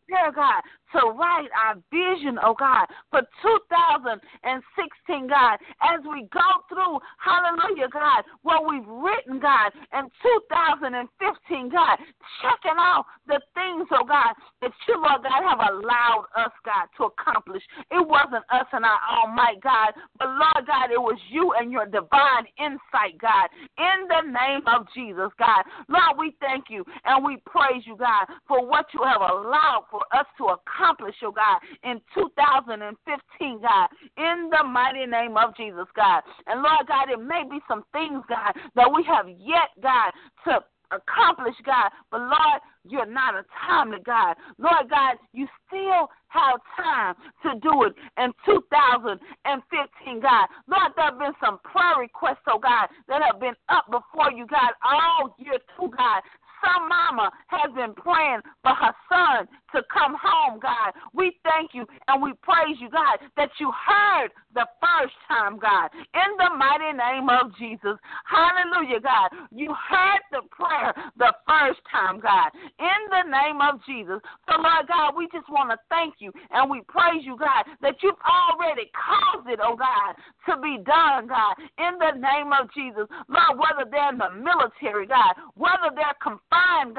[0.07, 0.61] prepare, God,
[0.93, 8.23] to write our vision, oh God, for 2016, God, as we go through, hallelujah, God,
[8.41, 10.09] what we've written, God, in
[10.49, 11.97] 2015, God,
[12.41, 17.11] checking out the things, oh God, that you, Lord God, have allowed us, God, to
[17.13, 17.63] accomplish.
[17.91, 21.71] It wasn't us and our own might, God, but Lord God, it was you and
[21.71, 25.63] your divine insight, God, in the name of Jesus, God.
[25.87, 30.01] Lord, we thank you and we praise you, God, for what you have allowed for
[30.13, 35.87] us to accomplish accomplish, oh God, in 2015, God, in the mighty name of Jesus,
[35.95, 36.21] God.
[36.47, 40.11] And Lord God, it may be some things, God, that we have yet, God,
[40.45, 40.59] to
[40.91, 41.91] accomplish, God.
[42.11, 44.35] But Lord, you're not a timely God.
[44.57, 50.47] Lord God, you still have time to do it in 2015, God.
[50.67, 54.47] Lord, there have been some prayer requests, oh God, that have been up before you,
[54.47, 56.21] God, all year too, God.
[56.61, 60.93] Some mama has been praying for her son to come home, God.
[61.13, 65.89] We thank you and we praise you, God, that you heard the first time, God.
[65.93, 67.97] In the mighty name of Jesus.
[68.25, 69.29] Hallelujah, God.
[69.51, 72.51] You heard the prayer the first time, God.
[72.79, 74.19] In the name of Jesus.
[74.49, 78.01] So, Lord God, we just want to thank you and we praise you, God, that
[78.01, 80.17] you've already caused it, oh God,
[80.49, 81.55] to be done, God.
[81.77, 83.05] In the name of Jesus.
[83.29, 86.48] Lord, whether they're in the military, God, whether they're confined,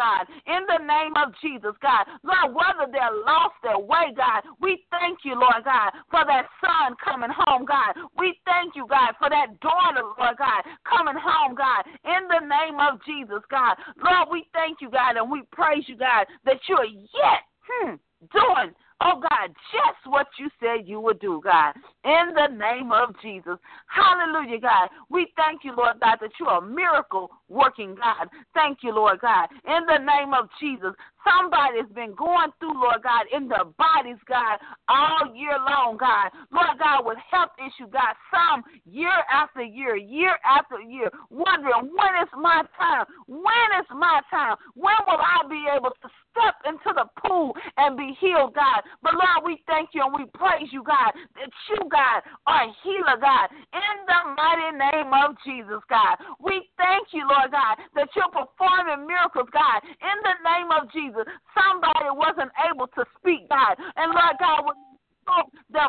[0.01, 2.07] God, in the name of Jesus, God.
[2.23, 6.97] Lord, whether they're lost their way, God, we thank you, Lord God, for that son
[7.03, 7.95] coming home, God.
[8.17, 12.81] We thank you, God, for that daughter, Lord God, coming home, God, in the name
[12.81, 13.77] of Jesus, God.
[14.03, 17.95] Lord, we thank you, God, and we praise you, God, that you're yet hmm,
[18.33, 18.73] doing
[19.03, 21.73] Oh God, just what you said you would do, God.
[22.05, 23.57] in the name of Jesus.
[23.87, 24.89] Hallelujah, God.
[25.09, 28.29] We thank you, Lord God, that you are a miracle working God.
[28.55, 29.49] Thank you, Lord God.
[29.67, 30.93] In the name of Jesus,
[31.25, 34.59] Somebody's been going through, Lord God, in their bodies, God,
[34.89, 36.31] all year long, God.
[36.51, 42.13] Lord God, with health issues, God, some year after year, year after year, wondering when
[42.23, 43.05] is my time?
[43.27, 44.57] When is my time?
[44.75, 48.83] When will I be able to step into the pool and be healed, God.
[49.03, 52.75] But Lord, we thank you and we praise you, God, that you, God, are a
[52.83, 56.17] healer, God, in the mighty name of Jesus, God.
[56.39, 61.10] We thank you, Lord God, that you're performing miracles, God, in the name of Jesus.
[61.55, 63.77] Somebody wasn't able to speak, God.
[63.97, 65.87] And Lord God, when you spoke the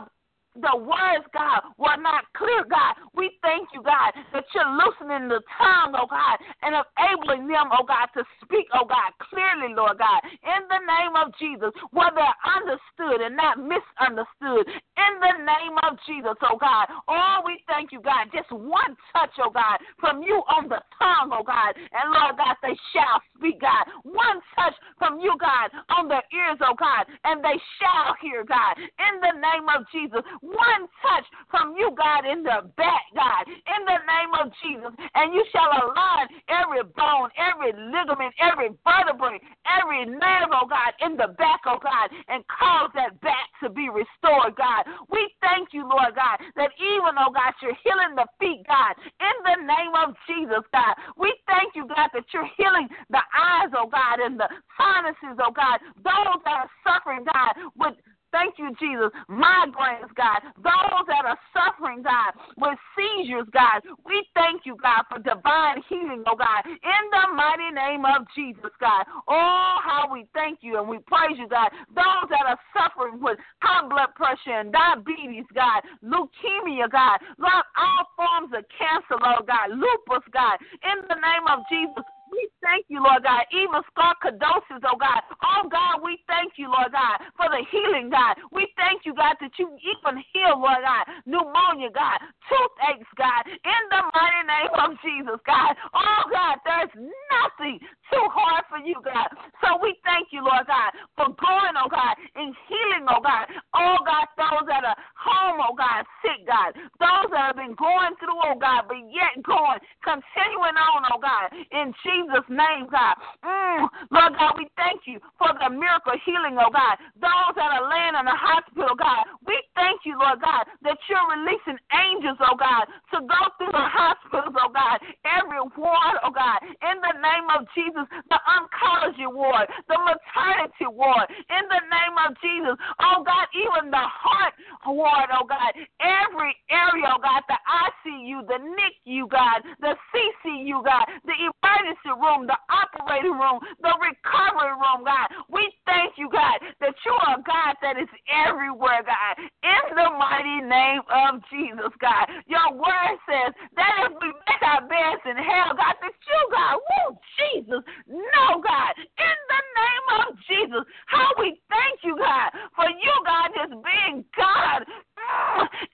[0.56, 3.00] the words, God, were not clear, God.
[3.16, 7.88] We thank you, God, that you're loosening the tongue, oh God, and enabling them, oh
[7.88, 12.40] God, to speak, oh God, clearly, Lord God, in the name of Jesus, where they're
[12.44, 14.68] understood and not misunderstood.
[14.68, 16.92] In the name of Jesus, oh God.
[17.08, 18.28] Oh, we thank you, God.
[18.36, 21.80] Just one touch, oh God, from you on the tongue, oh God.
[21.80, 23.88] And Lord God, they shall speak, God.
[24.04, 28.76] One touch from you, God, on their ears, oh God, and they shall hear, God.
[28.78, 33.82] In the name of Jesus, one touch from you, God, in the back, God, in
[33.86, 39.38] the name of Jesus, and you shall align every bone, every ligament, every vertebrae,
[39.70, 43.88] every nerve, oh God, in the back, oh God, and cause that back to be
[43.94, 44.90] restored, God.
[45.14, 49.36] We thank you, Lord God, that even, oh God, you're healing the feet, God, in
[49.46, 50.98] the name of Jesus, God.
[51.18, 55.54] We thank you, God, that you're healing the eyes, oh God, and the sinuses, oh
[55.54, 57.94] God, those that are suffering, God, with
[58.32, 59.12] Thank you, Jesus.
[59.30, 60.40] Migraines, God.
[60.56, 63.84] Those that are suffering, God, with seizures, God.
[64.06, 68.72] We thank you, God, for divine healing, oh God, in the mighty name of Jesus,
[68.80, 69.06] God.
[69.28, 71.70] Oh, how we thank you and we praise you, God.
[71.94, 78.08] Those that are suffering with high blood pressure and diabetes, God, leukemia, God, Lord, all
[78.16, 82.04] forms of cancer, Lord God, lupus, God, in the name of Jesus.
[82.32, 83.44] We thank you, Lord God.
[83.52, 85.22] Even sarcoidosis, oh God.
[85.44, 88.40] Oh God, we thank you, Lord God, for the healing, God.
[88.52, 93.82] We thank you, God, that you even heal, Lord God, pneumonia, God, toothaches, God, in
[93.92, 95.76] the mighty name of Jesus, God.
[95.94, 96.94] Oh God, there's
[97.30, 99.28] nothing too hard for you, God.
[99.60, 103.06] So we thank you, Lord God, for going, oh God, and healing.
[103.12, 106.76] Oh God, those that are home, oh God, sick, God.
[107.00, 111.52] Those that have been going through, oh God, but yet going, continuing on, oh God,
[111.92, 112.44] in Jesus.
[112.50, 113.16] Name, God.
[113.44, 117.00] Mm, Lord God, we thank you for the miracle healing, oh God.
[117.20, 121.28] Those that are laying in the hospital, God, we thank you, Lord God, that you're
[121.32, 126.60] releasing angels, oh God, to go through the hospitals, oh God, every ward, oh God,
[126.64, 132.36] in the name of Jesus, the oncology ward, the maternity ward, in the name of
[132.40, 134.54] Jesus, oh God, even the heart
[134.88, 141.06] ward, oh God, every area, oh God, the ICU, the NICU, God, the CCU, God,
[141.28, 145.28] the emergency room, the operating room, the recovery room, God.
[145.52, 149.36] We thank you, God, that you are God that is everywhere, God.
[149.62, 152.32] In the mighty name of Jesus, God.
[152.48, 156.76] Your word says that if we make our beds in hell, God, that you, God,
[156.80, 162.88] woo, Jesus, no, God, in the name of Jesus, how we thank you, God, for
[162.88, 164.88] you, God, just being God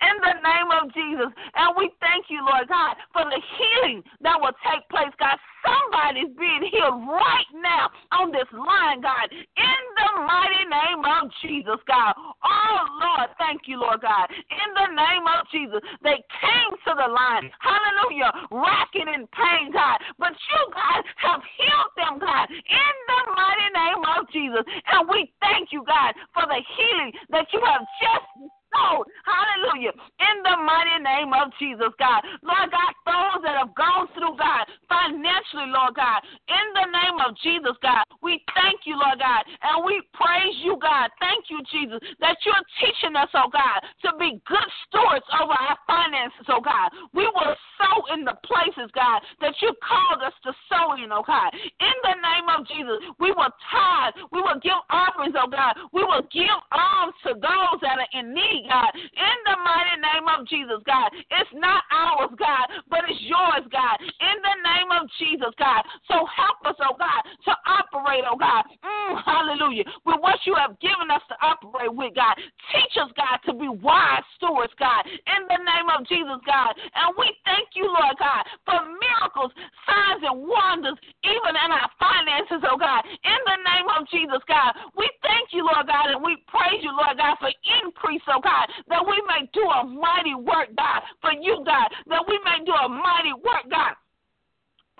[0.01, 1.31] in the name of Jesus.
[1.55, 5.37] And we thank you, Lord God, for the healing that will take place, God.
[5.65, 11.81] Somebody's being healed right now on this line, God, in the mighty name of Jesus,
[11.87, 12.13] God.
[12.15, 14.31] Oh, Lord, thank you, Lord God.
[14.31, 19.97] In the name of Jesus, they came to the line, hallelujah, rocking in pain, God.
[20.19, 24.63] But you, God, have healed them, God, in the mighty name of Jesus.
[24.93, 29.91] And we thank you, God, for the healing that you have just Hallelujah.
[29.91, 32.21] In the mighty name of Jesus, God.
[32.41, 37.35] Lord God, those that have gone through, God, financially, Lord God, in the name of
[37.43, 41.11] Jesus, God, we thank you, Lord God, and we praise you, God.
[41.19, 45.77] Thank you, Jesus, that you're teaching us, oh God, to be good stewards over our
[45.85, 46.89] finances, oh God.
[47.13, 51.23] We will sow in the places, God, that you called us to sow in, oh
[51.25, 51.51] God.
[51.53, 55.75] In the name of Jesus, we will tithe, we will give offerings, oh God.
[55.91, 58.89] We will give alms to those that are in need, God.
[58.95, 61.13] In the mighty name of Jesus, God.
[61.13, 63.97] It's not ours, God, but it's yours, God.
[64.01, 65.85] In the name of Jesus, God.
[66.07, 68.63] So help us, oh God, to operate oh God.
[68.83, 69.83] Mm, hallelujah.
[70.05, 72.39] With what you have given us to operate with, God.
[72.71, 75.03] Teach us, God, to be wise stewards, God.
[75.07, 76.71] In the name of Jesus, God.
[76.95, 79.51] And we thank you, Lord God, for miracles,
[79.83, 80.95] signs, and wonders,
[81.27, 83.03] even in our finances, oh God.
[83.03, 84.71] In the name of Jesus, God.
[84.95, 87.51] We thank you, Lord God, and we praise you, Lord God, for
[87.83, 88.46] increase, oh God,
[88.89, 92.71] that we may do a mighty work, God, for you, God, that we may do
[92.73, 93.93] a mighty work, God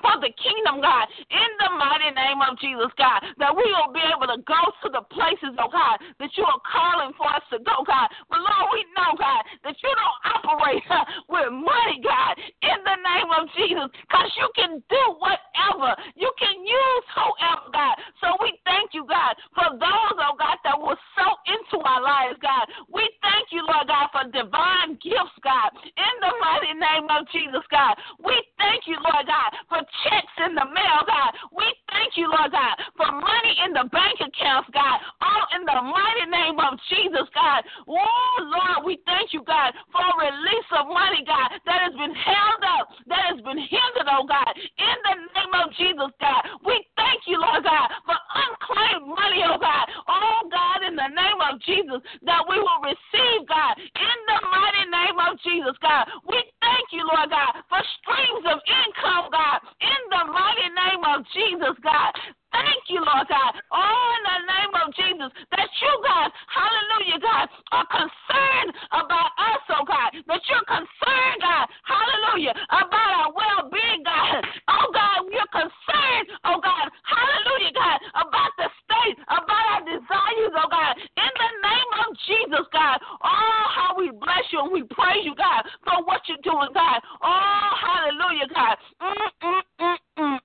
[0.01, 4.03] for the kingdom, God, in the mighty name of Jesus, God, that we will be
[4.05, 7.57] able to go to the places, oh God, that you are calling for us to
[7.65, 8.07] go, God.
[8.29, 10.85] But Lord, we know, God, that you don't operate
[11.33, 15.97] with money, God, in the name of Jesus, because you can do whatever.
[16.13, 17.95] You can use whoever, God.
[18.21, 22.37] So we thank you, God, for those, oh God, that will sow into our lives,
[22.41, 22.69] God.
[22.91, 27.65] We thank you, Lord God, for divine gifts, God, in the mighty name of Jesus,
[27.71, 27.97] God.
[28.21, 31.31] We thank you, Lord God, for checks in the mail, God.
[31.55, 34.97] We thank you, Lord God, for money in the bank accounts, God.
[35.21, 37.63] All in the mighty name of Jesus, God.
[37.87, 42.13] Oh, Lord, we thank you, God, for a release of money, God, that has been
[42.13, 44.51] held up, that has been hindered, oh God.
[44.55, 46.41] In the name of Jesus, God.
[46.65, 49.85] We thank you, Lord God, for unclaimed money, oh God.
[50.07, 53.73] Oh, God, in the name of Jesus, that we will receive, God.
[53.79, 56.07] In the mighty name of Jesus, God.
[56.27, 61.21] We thank you, Lord God, for streams of income, God in the mighty name of
[61.33, 62.11] Jesus, God.
[62.49, 63.53] Thank you, Lord God.
[63.69, 69.61] Oh, in the name of Jesus, that you, God, hallelujah, God, are concerned about us,
[69.77, 70.09] oh God.
[70.25, 74.41] That you're concerned, God, hallelujah, about our well being, God.
[74.73, 78.56] Oh, God, you're concerned, oh God, hallelujah, God, about
[78.97, 80.97] state, about our desires, oh God.
[80.97, 82.99] In the name of Jesus, God.
[83.23, 87.01] Oh, how we bless you and we praise you, God, for what you're doing, God.
[87.21, 88.77] Oh, hallelujah, God.
[89.01, 90.39] Mm-mm-mm-mm.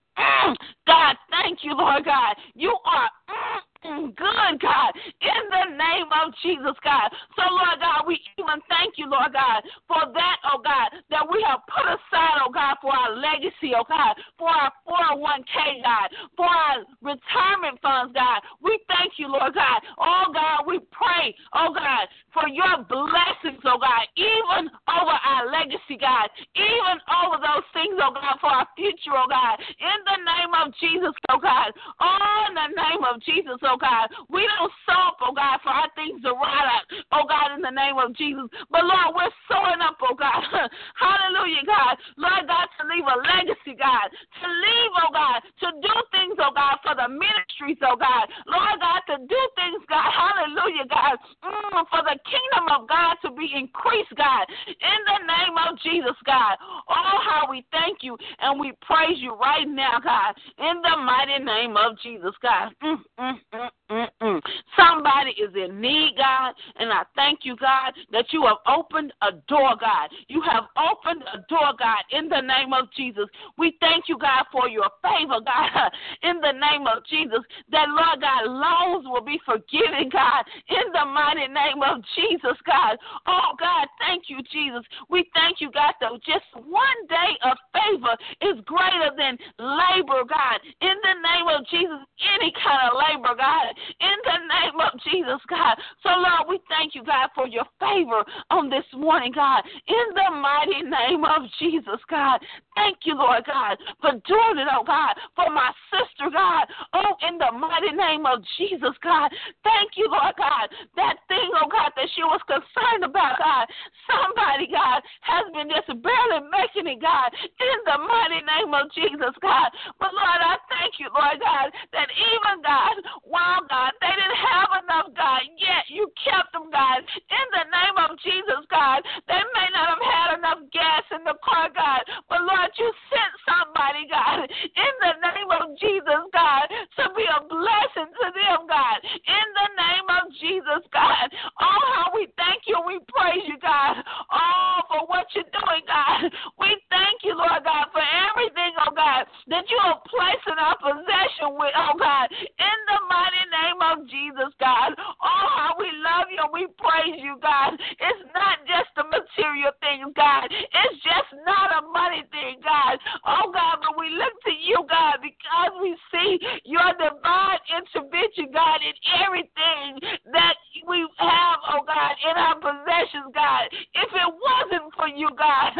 [0.86, 2.36] God, thank you, Lord God.
[2.54, 7.08] You are mm, good, God, in the name of Jesus, God.
[7.34, 11.42] So, Lord God, we even thank you, Lord God, for that, oh God, that we
[11.48, 16.46] have put aside, oh God, for our legacy, oh God, for our 401k, God, for
[16.46, 18.40] our retirement funds, God.
[18.62, 19.80] We thank you, Lord God.
[19.98, 25.31] Oh God, we pray, oh God, for your blessings, oh God, even over our
[25.62, 26.26] legacy, God,
[26.58, 30.74] even over those things, oh God, for our future, oh God, in the name of
[30.82, 31.70] Jesus, oh God,
[32.02, 35.90] oh, in the name of Jesus, oh God, we don't sow oh God, for our
[35.94, 39.78] things to rot out, oh God, in the name of Jesus, but Lord, we're sowing
[39.78, 40.42] up, oh God,
[40.98, 45.94] hallelujah, God, Lord God, to leave a legacy, God, to leave, oh God, to do
[46.10, 50.86] things, oh God, for the ministries, oh God, Lord God, to do things, God, hallelujah,
[50.90, 51.14] God,
[51.46, 56.16] mm, for the kingdom of God to be increased, God, in the name of Jesus,
[56.24, 56.56] God.
[56.88, 61.42] Oh, how we thank you and we praise you right now, God, in the mighty
[61.44, 62.72] name of Jesus, God.
[62.82, 64.40] Mm, mm, mm, mm, mm.
[64.76, 69.32] Somebody is in need, God, and I thank you, God, that you have opened a
[69.48, 70.10] door, God.
[70.28, 73.26] You have opened a door, God, in the name of Jesus.
[73.58, 75.90] We thank you, God, for your favor, God,
[76.22, 77.40] in the name of Jesus,
[77.70, 82.96] that, Lord God, loans will be forgiven, God, in the mighty name of Jesus, God.
[83.26, 84.84] Oh, God, thank you, Jesus.
[85.08, 90.58] We thank you, God, though, just one day of favor is greater than labor, God.
[90.80, 92.02] In the name of Jesus,
[92.38, 93.72] any kind of labor, God.
[94.00, 95.76] In the name of Jesus, God.
[96.02, 99.62] So, Lord, we thank you, God, for your favor on this morning, God.
[99.88, 102.40] In the mighty name of Jesus, God.
[102.74, 106.64] Thank you, Lord God, for doing it, oh God, for my sister, God.
[106.96, 109.28] Oh, in the mighty name of Jesus, God.
[109.60, 110.72] Thank you, Lord God.
[110.96, 113.68] That thing, oh God, that she was concerned about, God.
[114.08, 119.36] Somebody, God, has been just barely making it, God, in the mighty name of Jesus,
[119.44, 119.68] God.
[120.00, 122.96] But Lord, I thank you, Lord God, that even, God,
[123.28, 127.96] while, God, they didn't have enough, God, yet you kept them, God, in the name
[128.00, 129.04] of Jesus, God.
[129.28, 133.32] They may not have had enough gas in the car, God, but Lord, you sent
[133.46, 138.98] somebody, God, in the name of Jesus, God, to be a blessing to them, God,
[139.02, 141.26] in the name of Jesus, God.
[141.58, 143.98] Oh, how we thank you, we praise you, God,
[144.30, 146.30] oh, for what you're doing, God.
[146.58, 151.58] We thank you, Lord God, for everything, oh God, that you are placing our possession
[151.58, 154.94] with, oh God, in the mighty name of Jesus, God.
[154.98, 155.71] Oh, how
[156.12, 157.72] love you and we praise you, God.
[157.72, 160.52] It's not just the material things, God.
[160.52, 163.00] It's just not a money thing, God.
[163.24, 166.36] Oh, God, but we look to you, God, because we see
[166.68, 169.88] your divine intervention, God, in everything
[170.32, 173.72] that we have, oh God, in our possessions, God.
[173.96, 175.71] If it wasn't for you, God,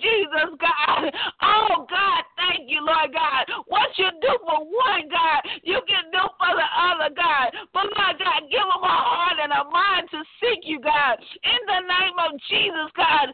[0.00, 1.10] Jesus, God.
[1.42, 3.44] Oh, God, thank you, Lord God.
[3.66, 7.52] What you do for one, God, you can do for the other, God.
[7.72, 11.18] But, Lord God, give them a heart and a mind to seek you, God.
[11.44, 13.28] In the name of Jesus, God,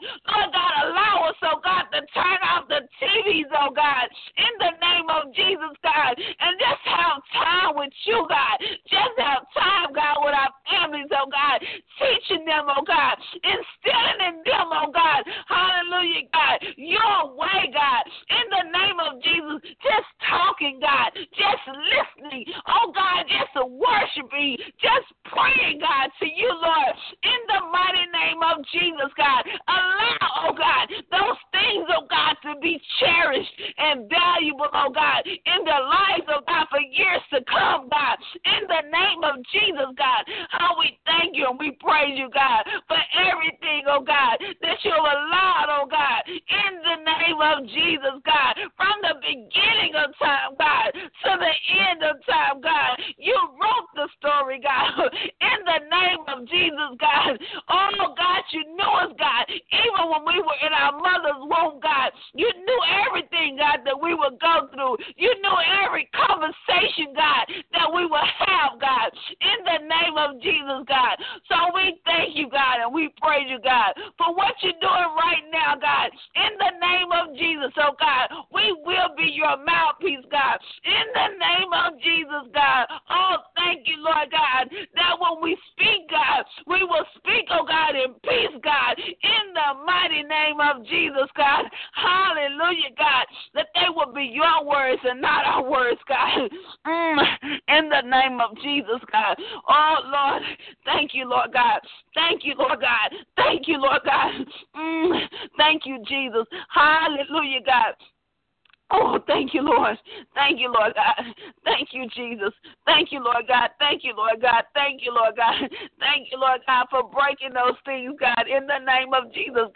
[118.99, 119.71] name of Jesus,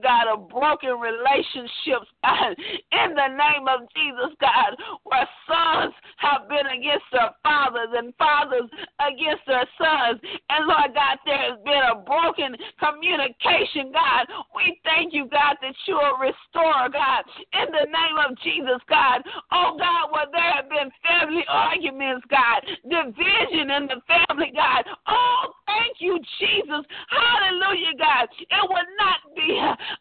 [0.00, 6.66] God, of broken relationships, God, in the name of Jesus, God, where sons have been
[6.66, 8.70] against their fathers and fathers
[9.00, 10.20] against their sons.
[10.50, 14.30] And Lord God, there has been a broken communication, God.
[14.54, 17.22] We thank you, God, that you will restore, God,
[17.52, 19.22] in the name of Jesus, God.
[19.52, 24.84] Oh, God, where there have been family arguments, God, division in the family, God.
[25.08, 26.84] Oh, thank you, Jesus.
[27.10, 28.28] Hallelujah, God.
[28.38, 29.50] It will not be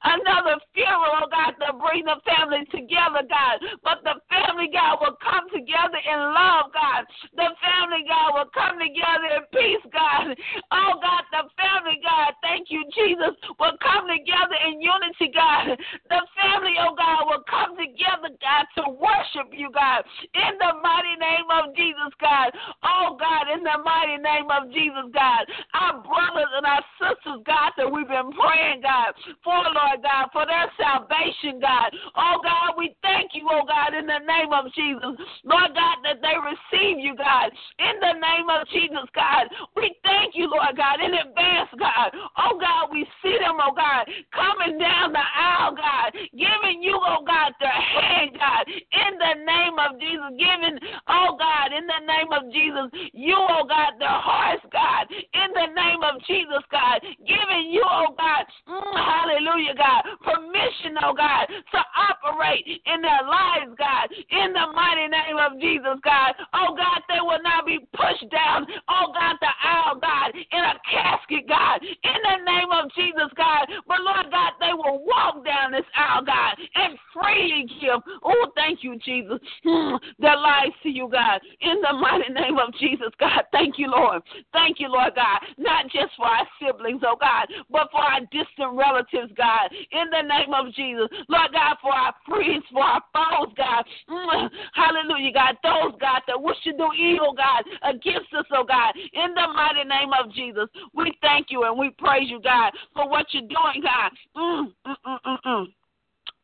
[0.04, 3.56] another funeral, oh God, to bring the family together, God.
[3.84, 7.06] But the family, God, will come together in love, God.
[7.36, 10.36] The family, God, will come together in peace, God.
[10.72, 15.78] Oh, God, the family, God, thank you, Jesus, will come together in unity, God.
[16.10, 20.04] The family, oh, God, will come together, God, to worship you, God.
[20.36, 22.52] In the mighty name of Jesus, God.
[22.84, 25.44] Oh, God, in the mighty name of Jesus, God.
[25.74, 29.14] Our brothers and our sisters, God, that we've been praying, God,
[29.44, 31.90] for Lord God, for their salvation, God.
[32.16, 35.16] Oh, God, we thank you, oh, God, in the name of Jesus.
[35.44, 37.52] Lord God, that they receive you, God.
[37.80, 39.48] In the name of Jesus, God.
[39.76, 42.12] We thank you, Lord God, in advance, God.
[42.38, 47.24] Oh, God, we see them, oh, God, coming down the aisle, God, giving you, oh,
[47.24, 52.32] God, their hand, God, in the name of Jesus, giving, oh, God, in the name
[52.34, 57.70] of Jesus, you, oh, God, their hearts, God, in the name of Jesus, God, giving
[57.70, 64.08] you, oh, God, mm, hallelujah, God, permission, oh, God, to operate in their lives, God,
[64.12, 66.34] in the mighty name of Jesus, God.
[66.54, 70.76] Oh, God, they will not be pushed down, oh, God, the aisle, God, in a
[70.90, 73.68] casket, God, in the name of Jesus, God.
[73.88, 78.84] But, Lord God, they will walk down this aisle, God, and freely give, oh, thank
[78.84, 83.44] you, Jesus, mm, their lives to you, God, in the mighty name of Jesus, God.
[83.52, 84.22] Thank you, Lord.
[84.54, 88.74] Thank you, Lord God, not just for our siblings, oh, God, but for our distant
[88.74, 89.51] relatives, God,
[89.92, 91.08] in the name of Jesus.
[91.30, 93.84] Lord God, for our friends, for our foes, God.
[94.10, 95.56] Mm, hallelujah, God.
[95.64, 99.88] Those, God, that wish to do evil, God, against us, oh, God, in the mighty
[99.88, 100.68] name of Jesus.
[100.94, 104.12] We thank you and we praise you, God, for what you're doing, God.
[104.36, 105.66] Mm, mm, mm, mm, mm.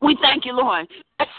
[0.01, 0.87] We thank you, Lord,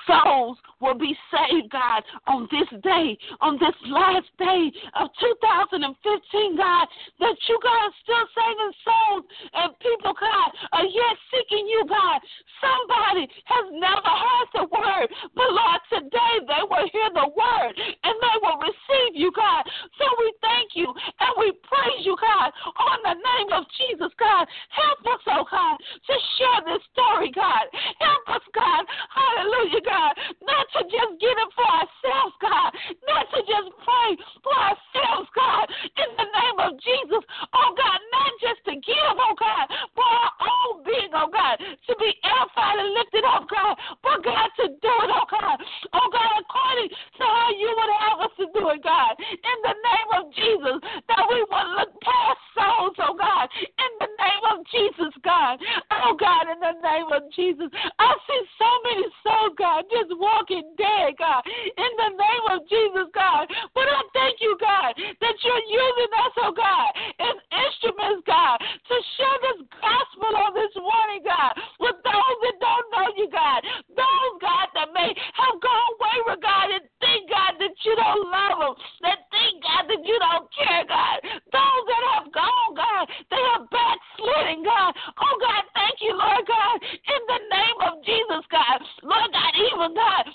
[0.07, 6.87] souls will be saved, God, on this day, on this last day of 2015, God,
[7.20, 9.24] that you, God, are still saving souls
[9.55, 12.18] and people, God, are yet seeking you, God.
[12.59, 18.14] Somebody has never heard the word, but Lord, today they will hear the word and
[18.18, 19.62] they will receive you, God.
[19.99, 24.47] So we thank you and we praise you, God, on the name of Jesus, God.
[24.74, 27.66] Help us, oh God, to share this story, God.
[27.99, 28.83] Help us, God.
[29.11, 30.12] Hallelujah, God.
[30.43, 32.71] Not to just get it for ourselves, God.
[33.07, 34.11] Not to just pray
[34.43, 35.66] for ourselves, God.
[35.97, 37.99] In the name of Jesus, oh God.
[38.12, 41.61] Not just to give, oh God, for our own being, oh God.
[41.61, 43.77] To be edified and lifted up, God.
[44.03, 45.57] But God, to do it, oh God.
[45.93, 49.12] Oh God, according to how you would have us to do it, God.
[49.19, 50.77] In the name of Jesus,
[51.09, 53.47] that we will look past souls, oh God.
[53.61, 55.59] In the name of Jesus, God.
[55.91, 57.69] Oh God, in the name of Jesus.
[57.99, 63.11] I see so many souls, God, just walking dead, God, in the name of Jesus,
[63.11, 63.50] God.
[63.74, 68.94] But I thank you, God, that you're using us, oh God, as instruments, God, to
[69.18, 71.52] share this gospel on this morning, God,
[71.82, 73.61] with those that don't know you, God.
[73.98, 78.56] Those, God, that may have gone wayward, God, and think, God, that you don't love
[78.62, 81.18] them, that think, God, that you don't care, God.
[81.50, 84.94] Those that have gone, God, they have backsliding, God.
[85.18, 85.62] Oh, God,
[85.99, 88.80] thank you, Lord God, in the name of Jesus, God.
[89.03, 90.26] Lord God, even God,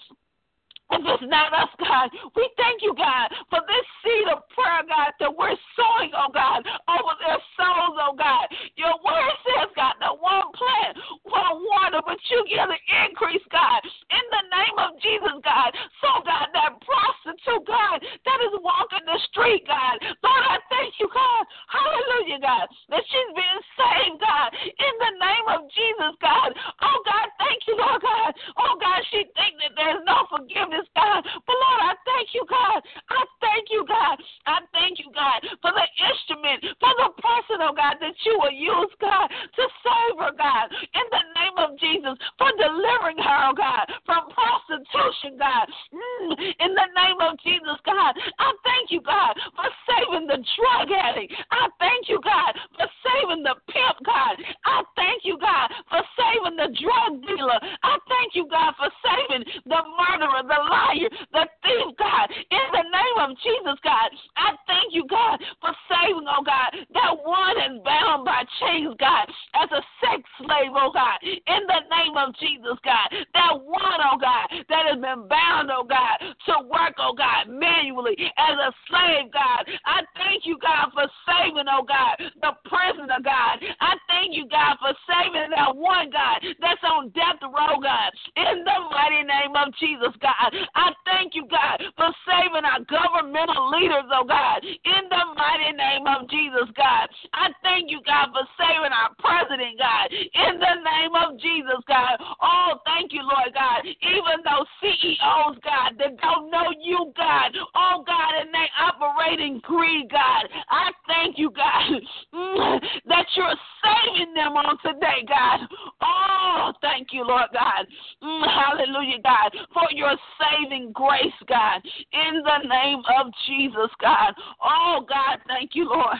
[0.91, 5.11] if it's not us, God, we thank you, God, for this seed of prayer, God,
[5.19, 8.47] that we're sowing, oh God, over their souls, oh God.
[8.75, 10.97] Your word says, God, that one plant,
[11.43, 15.71] one water, but you give the increase, God, in the name of Jesus, God.
[15.99, 21.07] So, God, that prostitute, God, that is walking the street, God, Lord, I thank you,
[21.11, 22.65] God, hallelujah, God,
[22.95, 26.55] that she's being saved, God, in the name of Jesus, God.
[26.79, 28.31] Oh, God, thank you, Lord God.
[28.55, 31.23] Oh, God, she thinks that there's no forgiveness, God.
[31.23, 32.79] But, Lord, I thank you, God.
[33.11, 34.15] I thank you, God.
[34.47, 38.55] I thank you, God, for the instrument, for the person, oh, God, that you will
[38.55, 43.55] use, God, to save her, God, in the name of Jesus, for delivering her, oh,
[43.57, 45.65] God, from prostitution, God.
[45.93, 50.87] Mm, in the name of Jesus, God, I thank you, God, for saving the drug
[50.89, 51.33] addict.
[51.51, 54.35] I thank you, God, for saving the pimp, God.
[54.65, 57.59] I thank you, God, for saving the drug dealer.
[57.83, 62.27] I thank you, God, for saving the murderer, the liar, the thief, God.
[62.31, 67.13] In the name of Jesus, God, I thank you, God, for saving, oh God, that
[67.23, 69.25] one is bound by chains, God,
[69.55, 71.17] as a sex slave, oh God.
[71.23, 75.85] In the name of Jesus, God, that one, oh God, that has been bound, oh
[75.87, 79.63] God, to work, oh God, manually as a slave, God.
[79.85, 83.61] I thank you, God, for saving, oh God, the prisoner, God.
[83.81, 88.09] I thank you, God, for saving that one, God, that's on death row, God.
[88.35, 90.51] In the mighty name of Jesus, God.
[90.75, 94.63] I thank you, God, for saving our governmental leaders, oh God.
[94.63, 97.07] In the mighty name of Jesus, God.
[97.33, 100.07] I thank you, God, for saving our president, God.
[100.13, 102.19] In the name of Jesus, God.
[102.41, 103.85] Oh, thank you, Lord God.
[103.85, 107.51] Even those CEOs, God, that don't know you, God.
[107.75, 110.49] Oh, God, and they operating greed, God.
[110.69, 112.01] I thank you, God,
[112.33, 115.67] mm, that you're saving them on today, God.
[116.01, 117.87] Oh, thank you, Lord God.
[118.21, 121.63] Mm, hallelujah, God, for your saving grace, God.
[121.73, 121.81] God,
[122.11, 124.33] in the name of Jesus, God.
[124.63, 126.17] Oh, God, thank you, Lord.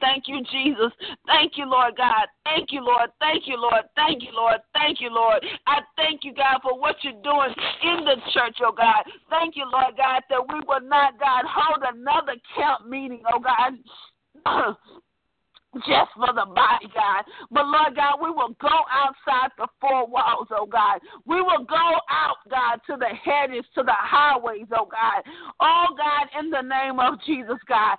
[0.00, 0.92] Thank you, Jesus.
[1.26, 2.26] Thank you, Lord God.
[2.44, 3.10] Thank you, Lord.
[3.20, 3.84] Thank you, Lord.
[3.94, 4.60] Thank you, Lord.
[4.74, 5.44] Thank you, Lord.
[5.66, 9.04] I thank you, God, for what you're doing in the church, oh God.
[9.30, 14.76] Thank you, Lord God, that we will not, God, hold another camp meeting, oh God.
[15.76, 17.24] just for the body, God.
[17.50, 21.00] But Lord God, we will go outside the four walls, oh God.
[21.26, 25.22] We will go out, God, to the hedges, to the highways, oh God.
[25.60, 27.96] Oh God, in the name of Jesus, God,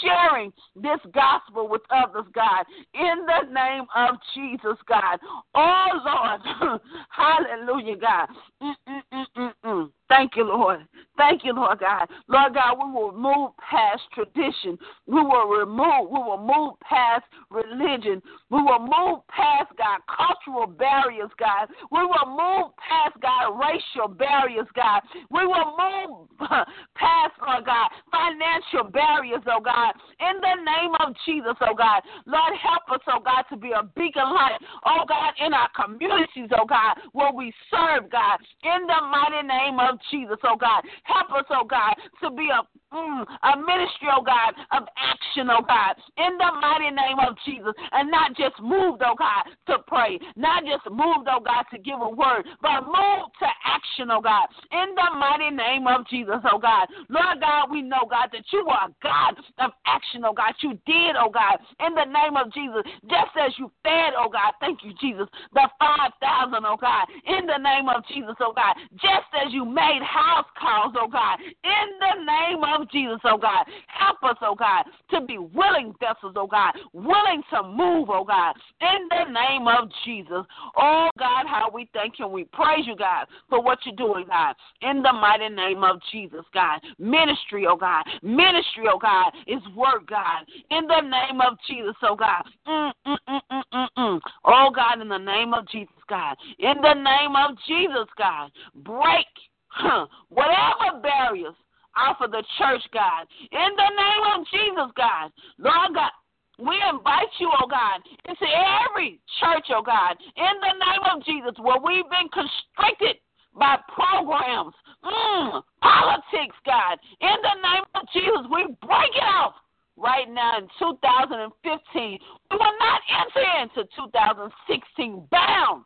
[0.00, 2.64] sharing this gospel with others, God.
[2.94, 5.18] In the name of Jesus, God.
[5.54, 6.80] Oh Lord,
[7.10, 8.28] hallelujah, God.
[8.62, 9.90] Mm-mm-mm-mm-mm.
[10.08, 10.86] Thank you, Lord.
[11.16, 12.08] Thank you, Lord God.
[12.28, 14.78] Lord God, we will move past tradition.
[15.06, 18.22] We will remove, we will move past religion.
[18.50, 21.68] We will move past, God, cultural barriers, God.
[21.90, 25.02] We will move past, God, racial barriers, God.
[25.30, 26.28] We will move
[26.96, 29.92] past, Lord God, financial barriers, oh God.
[30.20, 32.00] In the name of Jesus, oh God.
[32.24, 36.48] Lord, help us, oh God, to be a beacon light, oh God, in our communities,
[36.56, 38.40] oh God, where we serve, God.
[38.64, 40.82] In the mighty name of Jesus, oh God.
[41.04, 42.62] Help us, oh God, to be a
[42.94, 47.72] mm, a ministry, oh God, of action, oh God, in the mighty name of Jesus,
[47.92, 52.00] and not just moved, oh God, to pray, not just moved, oh God, to give
[52.00, 56.58] a word, but moved to action, oh God, in the mighty name of Jesus, oh
[56.58, 56.86] God.
[57.08, 60.54] Lord God, we know, God, that you are a God of action, oh God.
[60.60, 64.52] You did, oh God, in the name of Jesus, just as you fed, oh God,
[64.60, 69.28] thank you, Jesus, the 5,000, oh God, in the name of Jesus, oh God, just
[69.34, 73.66] as you made house calls, oh God, in the name of Jesus, oh God.
[73.86, 78.54] Help us, oh God, to be willing vessels, oh God, willing to move, oh God,
[78.80, 80.44] in the name of Jesus.
[80.76, 84.54] Oh God, how we thank you we praise you, God, for what you're doing, God,
[84.80, 86.80] in the mighty name of Jesus, God.
[86.98, 92.16] Ministry, oh God, ministry, oh God, is work, God, in the name of Jesus, oh
[92.16, 92.42] God.
[92.66, 94.20] Mm, mm, mm, mm, mm, mm.
[94.44, 99.26] Oh God, in the name of Jesus, God, in the name of Jesus, God, break
[99.68, 101.54] huh, whatever barriers
[101.96, 103.26] off of the church, God.
[103.50, 105.30] In the name of Jesus, God.
[105.58, 106.12] Lord God,
[106.58, 108.46] we invite you, oh God, into
[108.86, 113.16] every church, oh God, in the name of Jesus, where we've been constricted
[113.58, 114.74] by programs,
[115.04, 116.98] mm, politics, God.
[117.20, 119.54] In the name of Jesus, we break it off
[119.96, 122.18] right now in 2015.
[122.50, 125.84] We will not enter into 2016 bound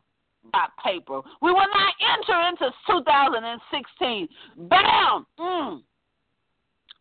[0.51, 1.21] by paper.
[1.41, 4.27] We will not enter into 2016
[4.69, 5.25] bound.
[5.39, 5.81] Mm,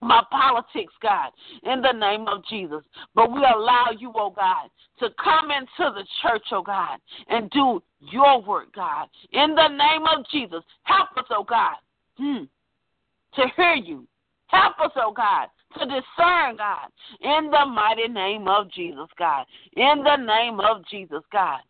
[0.01, 1.31] my politics, God,
[1.63, 2.83] in the name of Jesus.
[3.15, 4.69] But we allow you, oh God,
[5.01, 9.09] to come into the church, oh God, and do your work, God.
[9.33, 11.77] In the name of Jesus, help us, oh God,
[12.17, 12.45] hmm,
[13.35, 14.07] to hear you.
[14.49, 16.89] Help us, oh God, to discern, God,
[17.21, 19.45] in the mighty name of Jesus, God.
[19.77, 21.61] In the name of Jesus, God.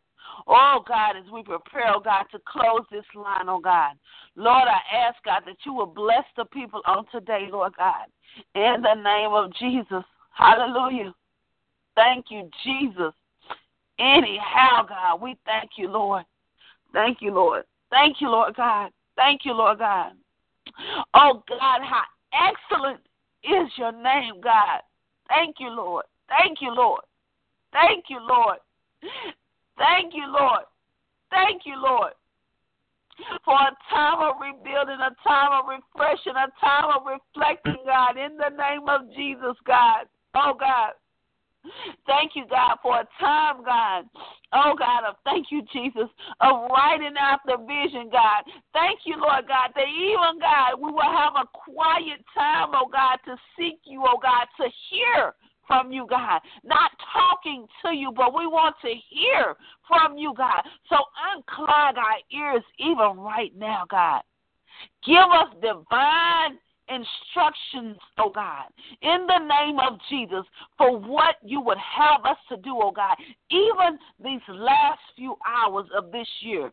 [0.47, 3.93] Oh, God, as we prepare, oh, God, to close this line, oh, God.
[4.37, 8.07] Lord, I ask, God, that you will bless the people on today, Lord God.
[8.55, 10.05] In the name of Jesus.
[10.33, 11.15] Hallelujah.
[11.97, 13.13] Thank you, Jesus.
[13.99, 16.25] Anyhow, God, we thank you, Lord.
[16.93, 17.65] Thank you, Lord.
[17.91, 18.91] Thank you, Lord God.
[19.17, 20.13] Thank you, Lord God.
[21.15, 23.01] Oh, God, how excellent
[23.43, 24.83] is your name, God.
[25.29, 26.05] Thank you, Lord.
[26.29, 27.03] Thank you, Lord.
[27.73, 28.59] Thank you, Lord.
[29.79, 30.65] Thank you, Lord.
[31.31, 32.13] Thank you, Lord.
[33.45, 38.37] For a time of rebuilding, a time of refreshing, a time of reflecting, God, in
[38.37, 40.05] the name of Jesus, God.
[40.35, 40.93] Oh, God.
[42.07, 44.05] Thank you, God, for a time, God.
[44.53, 46.09] Oh, God, of thank you, Jesus,
[46.41, 48.45] of writing out the vision, God.
[48.73, 53.19] Thank you, Lord God, that even, God, we will have a quiet time, oh, God,
[53.25, 55.35] to seek you, oh, God, to hear
[55.67, 56.41] from you, God.
[56.65, 59.55] Not talking to you, but we want to hear
[59.89, 60.63] from you, God.
[60.89, 60.97] So
[61.35, 64.23] unclog our ears even right now, God.
[65.05, 66.59] Give us divine
[66.89, 68.67] instructions, oh God,
[69.03, 70.45] in the name of Jesus,
[70.79, 73.17] for what you would have us to do, oh God,
[73.51, 76.73] even these last few hours of this year.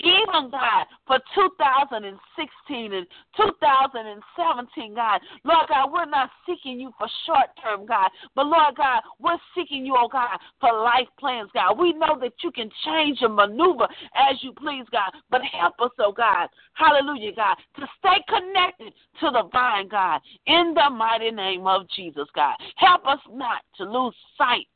[0.00, 3.06] Even God, for 2016 and
[3.36, 9.02] 2017, God, Lord God, we're not seeking you for short term, God, but Lord God,
[9.18, 11.78] we're seeking you, oh God, for life plans, God.
[11.78, 15.90] We know that you can change and maneuver as you please, God, but help us,
[15.98, 21.66] oh God, hallelujah, God, to stay connected to the vine, God, in the mighty name
[21.66, 22.56] of Jesus, God.
[22.76, 24.66] Help us not to lose sight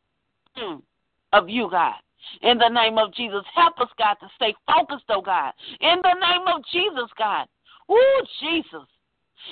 [0.58, 0.82] mm,
[1.32, 1.94] of you, God.
[2.42, 5.52] In the name of Jesus, help us, God, to stay focused, oh God.
[5.80, 7.46] In the name of Jesus, God.
[7.90, 8.86] Ooh, Jesus.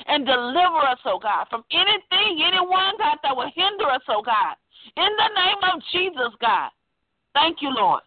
[0.06, 4.56] and deliver us, oh God, from anything, anyone, God, that will hinder us, oh God.
[4.96, 6.70] In the name of Jesus, God.
[7.34, 8.02] Thank you, Lord.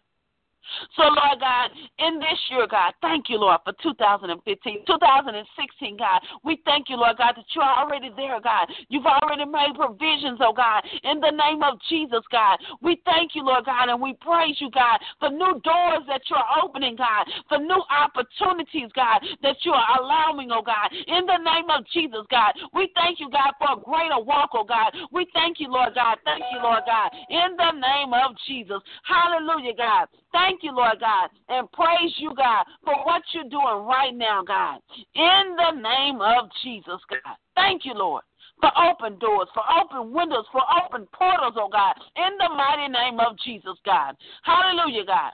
[0.96, 6.20] So, Lord God, in this year, God, thank you, Lord, for 2015, 2016, God.
[6.44, 8.68] We thank you, Lord God, that you're already there, God.
[8.88, 12.58] You've already made provisions, oh God, in the name of Jesus, God.
[12.82, 16.50] We thank you, Lord God, and we praise you, God, for new doors that you're
[16.62, 21.84] opening, God, for new opportunities, God, that you're allowing, oh God, in the name of
[21.92, 22.52] Jesus, God.
[22.74, 24.94] We thank you, God, for a greater walk, oh God.
[25.12, 26.18] We thank you, Lord God.
[26.24, 28.80] Thank you, Lord God, in the name of Jesus.
[29.04, 30.08] Hallelujah, God.
[30.32, 34.80] Thank you, Lord God, and praise you, God, for what you're doing right now, God.
[35.14, 37.36] In the name of Jesus, God.
[37.54, 38.22] Thank you, Lord
[38.60, 43.20] for open doors, for open windows, for open portals, oh God, in the mighty name
[43.20, 44.16] of Jesus, God.
[44.44, 45.32] Hallelujah, God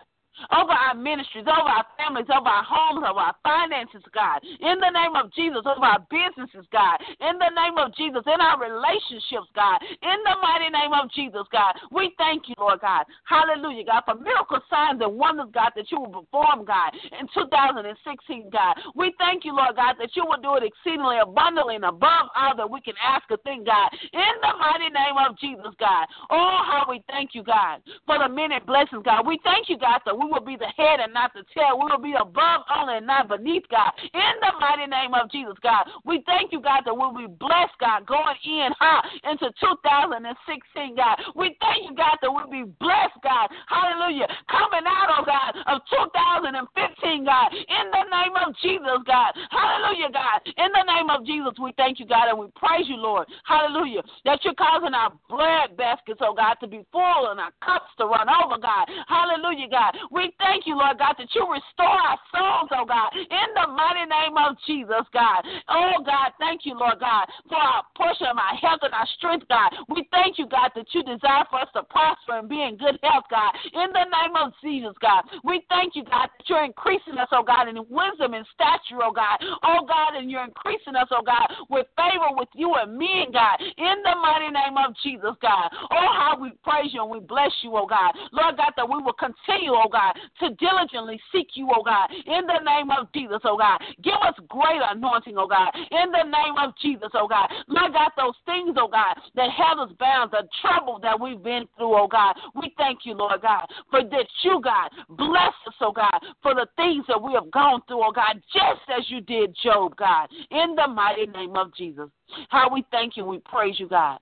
[0.50, 4.40] over our ministries, over our families, over our homes, over our finances, God.
[4.42, 6.98] In the name of Jesus, over our businesses, God.
[7.20, 9.78] In the name of Jesus, in our relationships, God.
[9.84, 11.76] In the mighty name of Jesus, God.
[11.90, 13.04] We thank you, Lord God.
[13.24, 18.50] Hallelujah, God, for miracle signs and wonders, God, that you will perform, God, in 2016,
[18.50, 18.74] God.
[18.94, 22.56] We thank you, Lord God, that you will do it exceedingly abundantly and above all
[22.56, 23.88] that we can ask or think, God.
[24.12, 26.06] In the mighty name of Jesus, God.
[26.30, 29.26] Oh, how we thank you, God, for the many blessings, God.
[29.26, 31.78] We thank you, God, that we will be the head and not the tail.
[31.78, 33.90] We will be above only and not beneath, God.
[34.14, 35.90] In the mighty name of Jesus, God.
[36.04, 41.16] We thank you, God, that we'll be blessed, God, going in huh, into 2016, God.
[41.34, 43.50] We thank you, God, that we'll be blessed, God.
[43.66, 44.30] Hallelujah.
[44.46, 47.48] Coming out, oh God, of 2015, God.
[47.50, 49.34] In the name of Jesus, God.
[49.50, 50.38] Hallelujah, God.
[50.46, 53.26] In the name of Jesus, we thank you, God, and we praise you, Lord.
[53.44, 54.02] Hallelujah.
[54.24, 58.06] That you're causing our bread baskets, oh God, to be full and our cups to
[58.06, 58.86] run over, God.
[59.08, 59.96] Hallelujah, God.
[60.12, 64.04] We thank you, Lord God, that you restore our souls, oh God, in the mighty
[64.04, 65.40] name of Jesus, God.
[65.72, 69.48] Oh God, thank you, Lord God, for our portion of our health and our strength,
[69.48, 69.72] God.
[69.88, 73.00] We thank you, God, that you desire for us to prosper and be in good
[73.00, 73.56] health, God.
[73.72, 75.24] In the name of Jesus, God.
[75.48, 79.16] We thank you, God, that you're increasing us, oh God, in wisdom and stature, oh
[79.16, 79.40] God.
[79.64, 83.56] Oh God, and you're increasing us, oh God, with favor with you and me, God.
[83.64, 85.72] In the mighty name of Jesus, God.
[85.88, 88.12] Oh, how we praise you and we bless you, oh God.
[88.36, 90.01] Lord God, that we will continue, oh God,
[90.40, 93.78] to diligently seek you, oh God, in the name of Jesus, oh God.
[94.02, 97.48] Give us greater anointing, oh God, in the name of Jesus, oh God.
[97.68, 101.64] My God, those things, oh God, that have us bound, the trouble that we've been
[101.76, 102.34] through, oh God.
[102.54, 106.66] We thank you, Lord God, for that you, God, bless us, oh God, for the
[106.76, 110.74] things that we have gone through, oh God, just as you did Job, God, in
[110.74, 112.08] the mighty name of Jesus.
[112.48, 114.18] How we thank you, we praise you, God.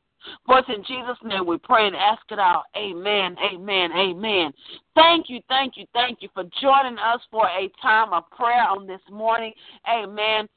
[0.47, 2.65] For in Jesus' name we pray and ask it out.
[2.77, 4.53] Amen, amen, amen.
[4.95, 8.87] Thank you, thank you, thank you for joining us for a time of prayer on
[8.87, 9.53] this morning.
[9.89, 10.49] Amen.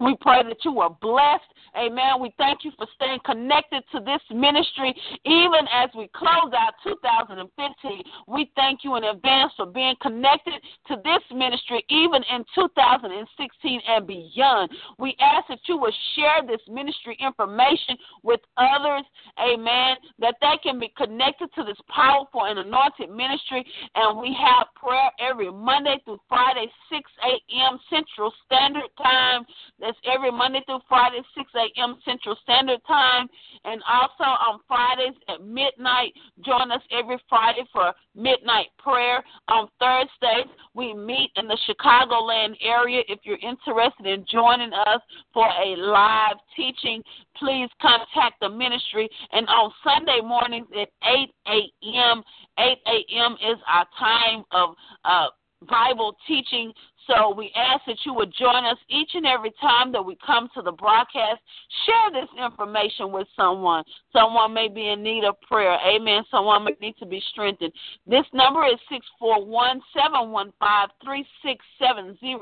[0.00, 1.44] We pray that you are blessed.
[1.76, 2.20] Amen.
[2.20, 8.02] We thank you for staying connected to this ministry even as we close out 2015.
[8.26, 10.54] We thank you in advance for being connected
[10.88, 14.70] to this ministry even in 2016 and beyond.
[14.98, 19.04] We ask that you will share this ministry information with others.
[19.38, 19.96] Amen.
[20.18, 23.64] That they can be connected to this powerful and anointed ministry.
[23.94, 27.78] And we have prayer every Monday through Friday, 6 a.m.
[27.90, 29.44] Central Standard Time.
[29.80, 31.96] That's every Monday through Friday, 6 a.m.
[32.04, 33.28] Central Standard Time.
[33.64, 36.12] And also on Fridays at midnight,
[36.44, 39.22] join us every Friday for midnight prayer.
[39.48, 43.02] On Thursdays, we meet in the Chicagoland area.
[43.08, 45.00] If you're interested in joining us
[45.32, 47.02] for a live teaching,
[47.36, 49.08] please contact the ministry.
[49.32, 52.22] And on Sunday mornings at 8 a.m.,
[52.58, 53.32] 8 a.m.
[53.34, 54.74] is our time of
[55.04, 55.26] uh,
[55.68, 56.72] Bible teaching.
[57.06, 60.48] So we ask that you would join us each and every time that we come
[60.54, 61.40] to the broadcast.
[61.86, 63.84] Share this information with someone.
[64.12, 65.78] Someone may be in need of prayer.
[65.86, 66.22] Amen.
[66.30, 67.72] Someone may need to be strengthened.
[68.06, 70.54] This number is 641 715
[71.02, 72.38] 3670,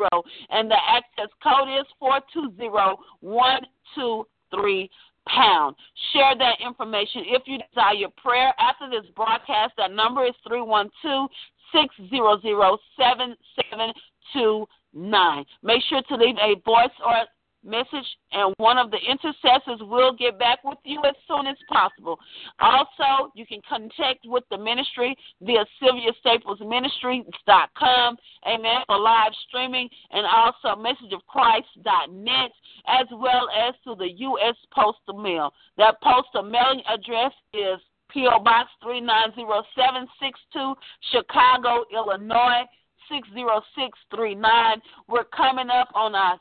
[0.50, 2.68] and the access code is 420
[3.20, 4.90] 123
[5.28, 5.76] pound.
[6.12, 9.74] Share that information if you desire prayer after this broadcast.
[9.76, 11.30] That number is 312
[11.72, 12.08] 600
[14.32, 15.44] 7729.
[15.62, 17.24] Make sure to leave a voice or
[17.64, 22.18] message, and one of the intercessors will get back with you as soon as possible.
[22.60, 28.16] Also, you can contact with the ministry via Sylvia Staples Ministries.com,
[28.46, 32.50] amen, for live streaming, and also messageofchrist.net,
[32.86, 34.56] as well as to the U.S.
[34.72, 35.52] Postal Mail.
[35.76, 38.42] That postal mailing address is P.O.
[38.42, 40.74] Box 390762,
[41.12, 42.64] Chicago, Illinois
[43.08, 44.82] 60639.
[45.08, 46.38] We're coming up on our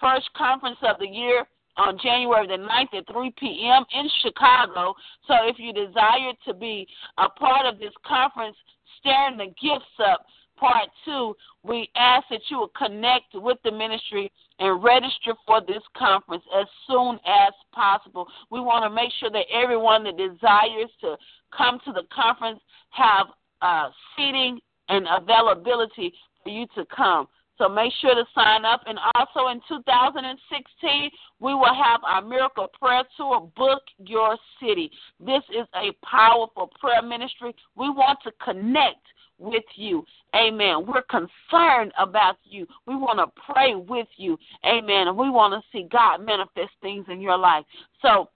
[0.00, 1.46] first conference of the year
[1.76, 3.84] on January the 9th at 3 p.m.
[3.94, 4.94] in Chicago.
[5.26, 6.86] So if you desire to be
[7.18, 8.56] a part of this conference,
[8.98, 10.26] stirring the gifts up,
[10.58, 15.82] part two, we ask that you will connect with the ministry and register for this
[15.96, 18.26] conference as soon as possible.
[18.50, 21.16] We want to make sure that everyone that desires to
[21.56, 22.60] come to the conference
[22.90, 23.28] have
[23.62, 24.58] uh, seating
[24.88, 26.12] and availability
[26.42, 27.28] for you to come.
[27.58, 28.82] So make sure to sign up.
[28.86, 31.10] And also in 2016,
[31.40, 34.90] we will have our Miracle Prayer Tour, Book Your City.
[35.18, 37.54] This is a powerful prayer ministry.
[37.76, 39.04] We want to connect
[39.38, 40.04] with you.
[40.34, 40.86] Amen.
[40.86, 42.66] We're concerned about you.
[42.86, 44.36] We want to pray with you.
[44.64, 45.08] Amen.
[45.08, 47.64] And we want to see God manifest things in your life.
[48.02, 48.28] So,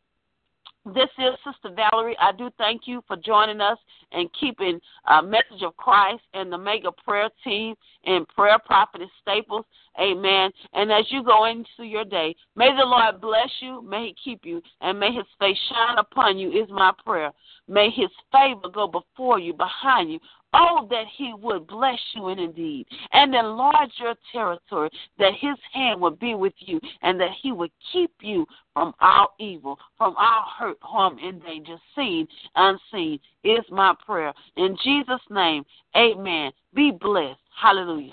[0.84, 2.16] this is Sister Valerie.
[2.20, 3.78] I do thank you for joining us
[4.10, 7.74] and keeping a Message of Christ and the Mega Prayer Team
[8.04, 9.64] and Prayer Prophetess Staples.
[10.00, 10.50] Amen.
[10.72, 14.44] And as you go into your day, may the Lord bless you, may He keep
[14.44, 17.30] you, and may His face shine upon you, is my prayer.
[17.68, 20.18] May His favor go before you, behind you,
[20.54, 26.00] Oh, that he would bless you in indeed and enlarge your territory, that his hand
[26.00, 30.44] would be with you, and that he would keep you from all evil, from all
[30.58, 34.32] hurt, harm, and danger, seen, unseen, is my prayer.
[34.56, 35.64] In Jesus' name,
[35.96, 36.52] amen.
[36.74, 37.38] Be blessed.
[37.60, 38.12] Hallelujah.